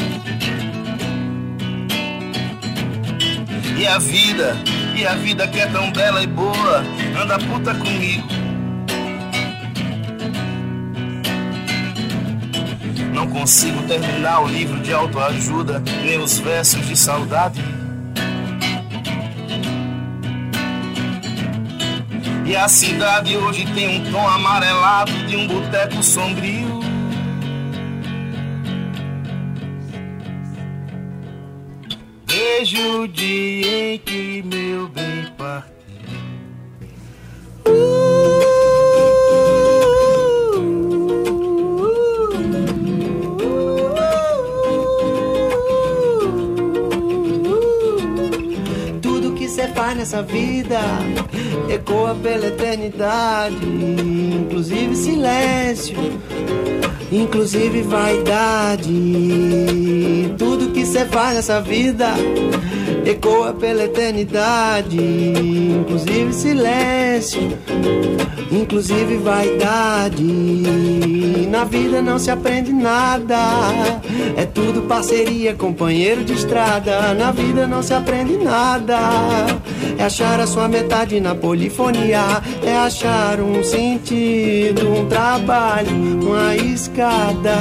E 3.78 3.86
a 3.86 4.00
vida, 4.00 4.56
e 4.96 5.06
a 5.06 5.16
vida 5.16 5.46
que 5.50 5.60
é 5.60 5.68
tão 5.68 5.92
bela 5.92 6.24
e 6.24 6.28
boa, 6.28 6.86
anda 7.22 7.38
puta 7.38 7.76
comigo. 7.76 8.33
Não 13.24 13.30
consigo 13.30 13.82
terminar 13.84 14.44
o 14.44 14.48
livro 14.48 14.82
de 14.82 14.92
autoajuda, 14.94 15.82
nem 16.04 16.20
os 16.20 16.40
versos 16.40 16.86
de 16.86 16.94
saudade. 16.94 17.64
E 22.46 22.54
a 22.54 22.68
cidade 22.68 23.38
hoje 23.38 23.66
tem 23.74 24.02
um 24.02 24.12
tom 24.12 24.28
amarelado 24.28 25.14
de 25.26 25.38
um 25.38 25.48
boteco 25.48 26.04
sombrio. 26.04 26.82
Desde 32.26 32.82
o 32.82 33.08
dia 33.08 33.94
em 33.94 34.00
que 34.00 34.44
meu 34.44 34.90
bem 34.90 35.32
partiu. 35.38 35.73
Nessa 50.04 50.22
vida 50.22 50.82
ecoa 51.70 52.14
pela 52.14 52.48
eternidade, 52.48 53.56
inclusive 53.66 54.94
silêncio, 54.98 55.96
inclusive 57.10 57.84
vaidade. 57.84 58.92
Tudo 60.38 60.74
que 60.74 60.86
cê 60.86 61.06
faz 61.06 61.36
nessa 61.36 61.62
vida 61.62 62.10
ecoa 63.06 63.54
pela 63.54 63.84
eternidade, 63.84 64.98
inclusive 64.98 66.34
silêncio, 66.34 67.42
inclusive 68.52 69.18
vaidade. 69.18 70.24
Na 71.50 71.66
vida 71.66 72.02
não 72.02 72.18
se 72.18 72.32
aprende 72.32 72.74
nada, 72.74 73.38
é 74.36 74.46
tudo 74.46 74.82
parceria, 74.84 75.54
companheiro 75.54 76.24
de 76.24 76.34
estrada. 76.34 77.14
Na 77.14 77.32
vida 77.32 77.68
não 77.68 77.84
se 77.84 77.94
aprende 77.94 78.38
nada, 78.38 78.98
é 79.98 80.04
achar 80.04 80.40
a 80.40 80.48
sua 80.48 80.68
metade 80.68 81.20
na 81.20 81.36
polifonia, 81.36 82.42
é 82.64 82.76
achar 82.76 83.40
um 83.40 83.64
sentido, 83.64 84.90
um 84.90 85.06
trabalho, 85.08 85.92
uma 86.22 86.56
escada, 86.56 87.56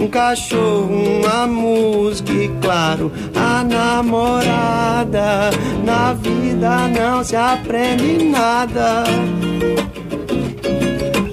um 0.00 0.08
cachorro, 0.08 1.20
uma 1.20 1.46
música 1.46 2.32
e, 2.32 2.48
claro, 2.60 3.12
a 3.34 3.62
namorada. 4.76 5.50
Na 5.84 6.12
vida 6.12 6.88
não 6.88 7.24
se 7.24 7.36
aprende 7.36 8.24
nada. 8.24 9.04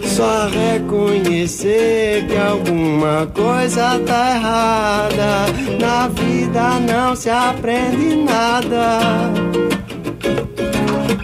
Só 0.04 0.48
reconhecer 0.48 2.26
que 2.28 2.38
alguma 2.38 3.28
coisa 3.28 4.00
tá 4.06 4.36
errada. 4.36 5.48
Na 5.80 6.08
vida 6.08 6.80
não 6.80 7.16
se 7.16 7.30
aprende 7.30 8.16
nada. 8.16 9.00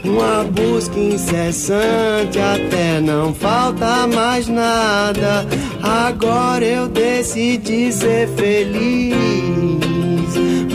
Uma 0.03 0.43
busca 0.43 0.99
incessante 0.99 2.39
até 2.39 2.99
não 2.99 3.34
falta 3.34 4.07
mais 4.07 4.47
nada. 4.47 5.45
Agora 5.82 6.65
eu 6.65 6.88
decidi 6.89 7.91
ser 7.93 8.28
feliz, 8.30 9.15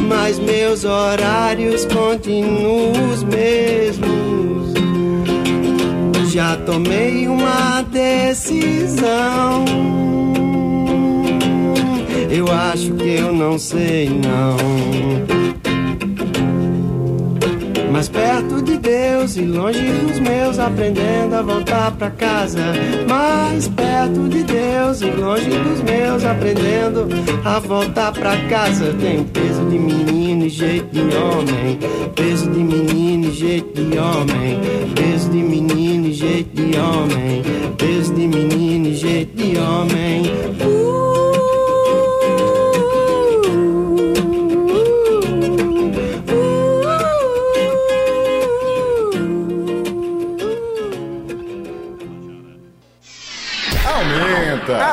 mas 0.09 0.39
meus 0.39 0.85
horários 0.85 1.85
continuam 1.87 2.93
os 3.13 3.23
mesmos. 3.25 4.75
Já 6.31 6.57
tomei 6.57 7.29
uma 7.29 7.83
decisão. 7.83 9.65
Eu 12.31 12.51
acho 12.51 12.93
que 12.95 13.11
eu 13.11 13.33
não 13.33 13.59
sei 13.59 14.09
não. 14.09 15.64
Mais 18.05 18.11
perto 18.11 18.61
de 18.61 18.77
Deus 18.77 19.37
e 19.37 19.41
longe 19.47 19.81
dos 19.81 20.21
meus, 20.21 20.59
aprendendo 20.59 21.37
a 21.37 21.43
voltar 21.43 21.91
pra 21.93 22.11
casa. 22.11 22.61
Mais 23.09 23.67
perto 23.69 24.29
de 24.29 24.43
Deus 24.43 25.01
e 25.01 25.07
longe 25.07 25.49
dos 25.49 25.81
meus, 25.81 26.23
aprendendo 26.23 27.09
a 27.47 27.59
voltar 27.61 28.13
pra 28.13 28.37
casa. 28.49 28.95
Tenho 29.01 29.25
peso 29.25 29.65
de 29.71 29.79
menino 29.79 30.45
e 30.45 30.51
jeito 30.51 30.93
de 30.93 31.17
homem. 31.17 31.79
Peso 32.15 32.51
de 32.51 32.63
menino, 32.63 33.33
jeito 33.33 33.83
de 33.83 33.99
homem. 33.99 34.61
Peso 34.95 35.31
de 35.31 35.39
menino, 35.39 36.13
jeito 36.13 36.55
de 36.55 36.79
homem. 36.79 37.43
Peso 37.79 38.13
de 38.13 38.29
menino, 38.29 38.93
jeito 38.93 39.35
de 39.35 39.57
homem. 39.57 40.04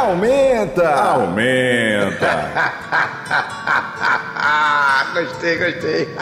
Aumenta, 0.01 0.87
aumenta, 0.89 2.27
aumenta. 2.27 2.51
gostei, 5.13 5.57
gostei. 5.57 6.07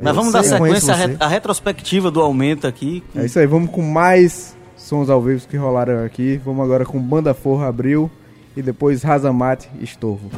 Mas 0.00 0.14
vamos 0.14 0.32
dar 0.32 0.42
sequência 0.44 0.92
à, 0.92 0.96
re- 0.96 1.16
retrospectiva 1.28 2.10
do 2.10 2.20
aumento 2.20 2.66
aqui. 2.66 3.02
É 3.16 3.24
isso 3.24 3.38
aí, 3.38 3.46
vamos 3.46 3.70
com 3.70 3.80
mais 3.82 4.54
sons 4.76 5.08
ao 5.08 5.22
vivo 5.22 5.46
que 5.48 5.56
rolaram 5.56 6.04
aqui. 6.04 6.40
Vamos 6.44 6.62
agora 6.64 6.84
com 6.84 7.00
Banda 7.00 7.32
Forra 7.32 7.68
Abril 7.68 8.10
e 8.56 8.60
depois 8.62 9.02
Razamate 9.02 9.68
Estorvo. 9.80 10.30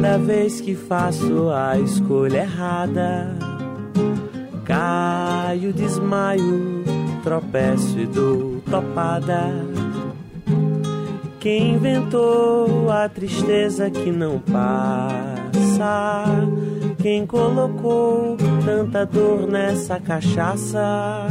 Cada 0.00 0.16
vez 0.16 0.62
que 0.62 0.74
faço 0.74 1.50
a 1.50 1.78
escolha 1.78 2.38
errada, 2.38 3.36
caio, 4.64 5.74
desmaio, 5.74 6.82
tropeço 7.22 7.98
e 7.98 8.06
dou 8.06 8.62
topada. 8.62 9.52
Quem 11.38 11.74
inventou 11.74 12.90
a 12.90 13.10
tristeza 13.10 13.90
que 13.90 14.10
não 14.10 14.38
passa? 14.38 16.24
Quem 17.02 17.26
colocou 17.26 18.38
tanta 18.64 19.04
dor 19.04 19.46
nessa 19.46 20.00
cachaça? 20.00 21.26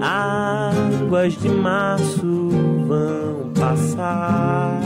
Águas 0.00 1.32
de 1.32 1.48
março 1.48 2.48
vão 2.86 3.52
passar 3.54 4.78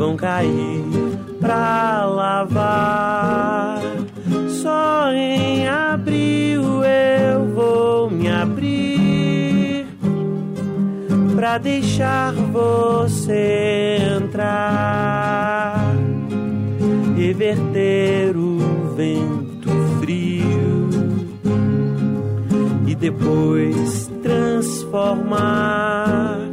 vão 0.00 0.16
cair 0.16 0.82
pra 1.38 2.06
lavar. 2.06 3.82
Só 4.48 5.12
em 5.12 5.68
abril 5.68 6.82
eu 6.82 7.44
vou 7.54 8.10
me 8.10 8.30
abrir 8.30 9.86
pra 11.36 11.58
deixar 11.58 12.32
você 12.32 13.98
entrar, 14.18 15.94
reverter 17.14 18.34
o 18.38 18.94
vento 18.96 19.68
frio 20.00 20.88
e 22.86 22.94
depois 22.94 24.10
transformar 24.22 26.49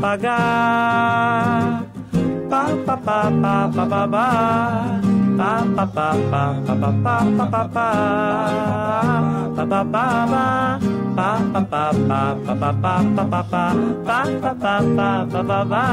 pagar. 0.00 1.82
Pa 2.50 2.62
pa 2.86 2.94
pa 2.96 3.20
pa 3.42 3.54
pa 3.74 3.84
pa 3.84 4.02
pa. 4.06 4.28
Pa 5.36 5.52
pa 5.76 5.84
pa 5.84 6.08
pa 6.30 6.44
pa 6.64 6.74
pa 6.74 6.90
pa 7.04 7.16
pa 7.36 7.44
pa 7.46 7.62
pa. 7.74 7.88
Pa 9.56 9.64
pa 9.64 9.80
pa 9.84 10.06
pa. 10.30 10.46
Pa 11.16 11.30
pa 11.52 11.60
pa 11.64 11.84
pa 12.08 12.22
pa 12.44 12.54
pa 12.60 12.70
pa 12.82 12.94
pa 13.16 13.24
pa 13.24 13.40
pa. 13.52 13.64
Pa 14.06 14.20
pa 14.42 14.52
pa 14.54 14.74
pa 14.96 15.10
pa 15.32 15.40
pa 15.42 15.60
pa. 15.64 15.86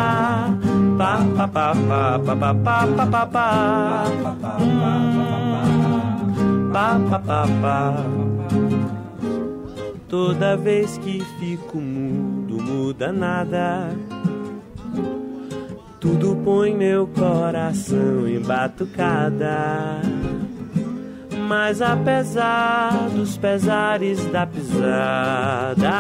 Pa 1.00 1.14
pa 1.36 1.46
pa 1.48 1.68
pa 1.74 2.02
pa 2.20 2.34
pa 2.36 2.52
pa 2.54 2.78
pa 2.98 3.06
pa 3.08 3.24
pa. 3.34 3.48
Hum. 4.60 5.14
Pa 6.74 6.88
pa 7.10 7.18
pa 7.22 7.42
pa. 7.62 7.78
Toda 10.14 10.56
vez 10.56 10.98
que 11.00 11.22
fico 11.40 11.78
mudo, 11.78 12.33
muda 12.74 13.12
nada. 13.12 13.90
Tudo 16.00 16.36
põe 16.44 16.76
meu 16.76 17.08
coração 17.08 18.28
em 18.28 18.40
batucada. 18.40 20.02
Mas 21.48 21.82
apesar 21.82 23.10
dos 23.10 23.38
pesares 23.38 24.26
da 24.26 24.48
pisada, 24.48 25.92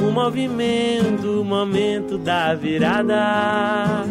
o 0.00 0.10
movimento, 0.12 1.40
o 1.40 1.44
momento 1.44 2.16
da 2.16 2.54
virada 2.54 4.04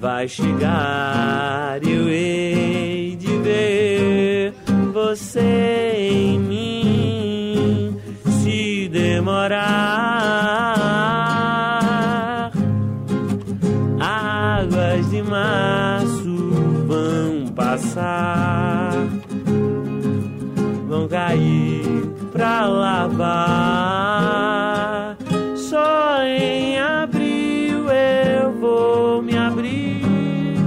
vai 0.00 0.28
chegar 0.28 1.80
e 1.82 1.90
eu 1.90 2.08
hei 2.08 3.16
de 3.16 3.36
ver 3.38 4.54
você 4.92 5.97
demorar. 9.48 10.68
Águas 14.00 15.10
de 15.10 15.22
março 15.22 16.50
vão 16.86 17.48
passar, 17.54 18.92
vão 20.88 21.08
cair 21.08 22.12
pra 22.32 22.66
lavar. 22.66 23.16
Só 25.56 26.22
em 26.22 26.78
abril 26.78 27.86
eu 27.90 28.52
vou 28.52 29.22
me 29.22 29.36
abrir 29.36 30.58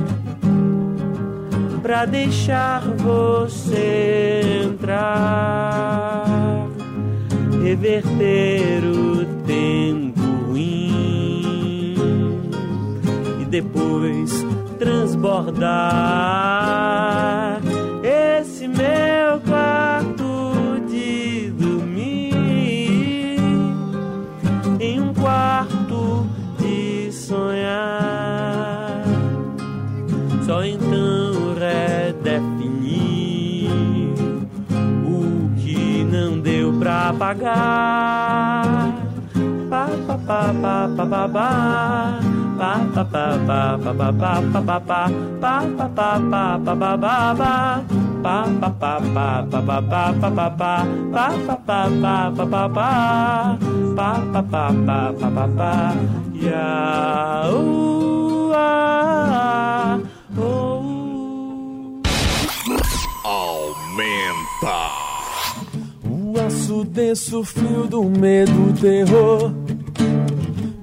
pra 1.81 2.05
deixar 2.05 2.81
você 2.97 4.63
entrar, 4.63 6.20
reverter 7.63 8.83
o 8.83 9.25
tempo 9.45 10.19
ruim 10.47 11.95
e 13.41 13.45
depois 13.45 14.43
transbordar 14.79 17.60
pagar. 37.21 38.89
Pa 39.69 39.85
pa 40.07 40.15
pa 40.27 40.41
pa 40.61 40.75
pa 40.97 41.05
pa 41.05 41.23
pa. 41.29 41.49
Pa 42.57 42.73
pa 42.93 43.03
pa 43.05 43.25
pa 43.45 43.61
pa 43.77 43.93
pa 43.93 44.09
pa 44.17 44.33
pa 44.41 44.59
pa 44.65 44.77
pa. 44.81 45.01
Pa 45.41 45.55
pa 45.77 45.85
pa 45.97 46.09
pa 46.31 46.43
pa 46.65 46.73
pa 46.81 46.91
pa 46.97 47.29
pa. 47.37 47.53
Pa 48.21 48.37
pa 48.61 48.69
pa 48.81 48.93
pa 49.13 49.27
pa 49.45 49.59
pa 49.61 49.81
pa 49.85 50.03
pa 50.17 50.29
pa 50.33 50.47
pa. 50.57 50.73
Pa 51.13 51.27
pa 51.45 51.55
pa 51.67 51.79
pa 52.01 52.17
pa 52.33 52.45
pa 52.53 52.63
pa. 52.73 52.89
Pa 53.97 54.09
pa 54.33 54.41
pa 54.41 54.65
pa 54.87 54.99
pa 55.13 55.27
pa 55.29 55.45
pa. 55.57 55.73
Ya 56.41 56.73
denso, 66.91 67.43
frio 67.43 67.87
do 67.87 68.03
medo, 68.03 68.73
terror. 68.79 69.51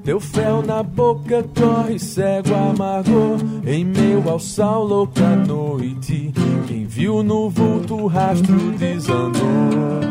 Teu 0.02 0.18
fel 0.18 0.62
na 0.62 0.82
boca 0.82 1.44
corre 1.54 1.98
cego 1.98 2.54
amargor 2.54 3.36
Em 3.66 3.84
meio 3.84 4.26
ao 4.26 4.38
sol 4.38 4.84
louca 4.84 5.36
noite 5.36 6.32
Quem 6.66 6.86
viu 6.86 7.22
no 7.22 7.50
vulto 7.50 8.06
rastro 8.06 8.70
desandou 8.78 10.08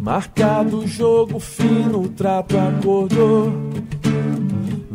Marcado 0.00 0.86
jogo 0.86 1.40
fino, 1.40 2.02
o 2.02 2.08
trato 2.08 2.56
acordou. 2.56 3.75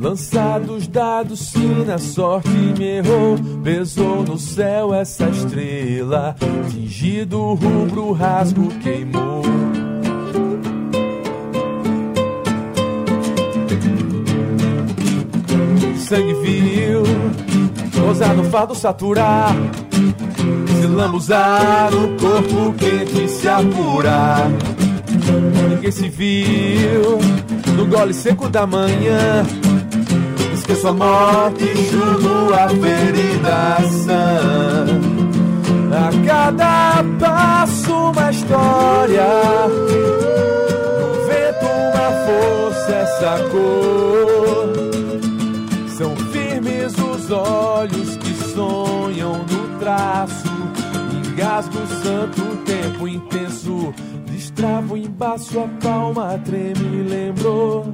Lançados 0.01 0.87
dados, 0.87 1.39
sim, 1.51 1.85
na 1.85 1.99
sorte 1.99 2.49
me 2.49 2.97
errou. 2.97 3.37
Pesou 3.63 4.23
no 4.23 4.35
céu 4.35 4.91
essa 4.95 5.29
estrela. 5.29 6.35
Tingido 6.71 7.53
rubro, 7.53 8.11
rasgo 8.11 8.67
queimou. 8.79 9.43
Sangue 15.97 16.33
viril, 16.41 17.03
gozar 17.95 18.35
no 18.35 18.43
fardo 18.45 18.73
saturar. 18.73 19.55
Se 20.81 20.87
lambuzar 20.87 21.91
no 21.91 22.17
corpo 22.17 22.73
quente 22.73 23.29
se 23.29 23.47
apurar. 23.47 24.49
Ninguém 25.69 25.91
se 25.91 26.09
viu 26.09 27.19
no 27.77 27.85
gole 27.85 28.15
seco 28.15 28.49
da 28.49 28.65
manhã. 28.65 29.45
Esqueço 30.71 30.87
a 30.87 30.93
morte, 30.93 31.63
enxugo 31.65 32.53
a 32.53 32.69
ferida 32.69 33.77
sã. 34.05 34.85
A 35.91 36.25
cada 36.25 37.03
passo 37.19 37.93
uma 37.93 38.31
história. 38.31 39.27
No 40.97 41.11
vento 41.27 41.65
uma 41.65 42.09
força, 42.25 42.91
essa 42.93 43.37
cor. 43.49 44.69
São 45.89 46.15
firmes 46.31 46.93
os 46.97 47.29
olhos 47.31 48.15
que 48.15 48.33
sonham 48.53 49.39
no 49.39 49.77
traço. 49.77 50.47
Engasgo 51.27 51.85
santo 52.01 52.41
tempo 52.65 53.09
intenso. 53.09 53.93
Destravo, 54.25 54.95
embaço 54.95 55.59
a 55.59 55.67
palma, 55.83 56.39
treme, 56.45 57.09
lembrou. 57.09 57.93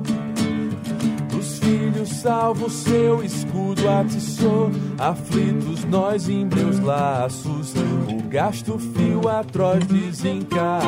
Dos 1.68 1.76
filhos 1.76 2.10
salvo 2.10 2.70
seu 2.70 3.22
escudo 3.22 3.90
atiçou. 3.90 4.72
Aflitos 4.98 5.84
nós 5.84 6.30
em 6.30 6.46
meus 6.46 6.80
laços. 6.80 7.74
O 8.08 8.30
gasto 8.30 8.80
fio 8.80 9.28
atroz 9.28 9.86
desencapou. 9.86 10.80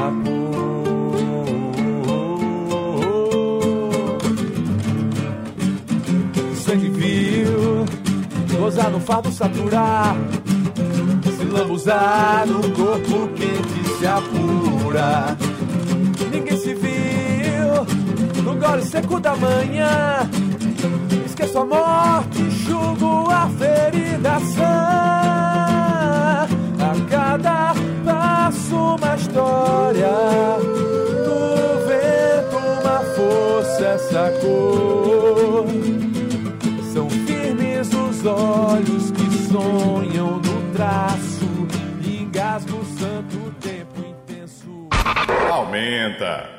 Sangue 6.56 6.90
viu, 6.92 7.86
gozar 8.58 8.90
no 8.90 9.02
fardo 9.02 9.32
saturar. 9.34 10.16
Se 11.38 11.44
lambuzar 11.44 12.48
no 12.48 12.62
corpo 12.72 13.28
quente 13.36 13.98
se 13.98 14.08
apura. 14.08 15.38
Ninguém 16.32 16.58
se 16.58 16.74
viu 16.74 18.44
no 18.44 18.56
gole 18.56 18.84
seco 18.84 19.20
da 19.20 19.36
manhã. 19.36 20.30
Esqueço 21.40 21.60
a 21.60 21.66
morte, 21.66 22.42
enxugo 22.42 23.30
a 23.32 23.48
ferida 23.52 24.40
sã. 24.42 24.66
A 26.82 26.94
cada 27.10 27.74
passo 28.04 28.76
uma 28.76 29.16
história. 29.16 30.10
Do 31.24 31.80
vento 31.88 32.58
uma 32.82 33.00
força, 33.16 33.86
essa 33.86 34.34
cor. 34.42 35.66
São 36.92 37.10
firmes 37.10 37.88
os 37.94 38.26
olhos 38.26 39.12
que 39.12 39.32
sonham 39.48 40.42
no 40.42 40.74
traço. 40.74 41.48
Engasgo 42.04 42.84
santo 43.00 43.50
tempo 43.62 44.02
intenso. 44.02 44.90
Aumenta. 45.50 46.59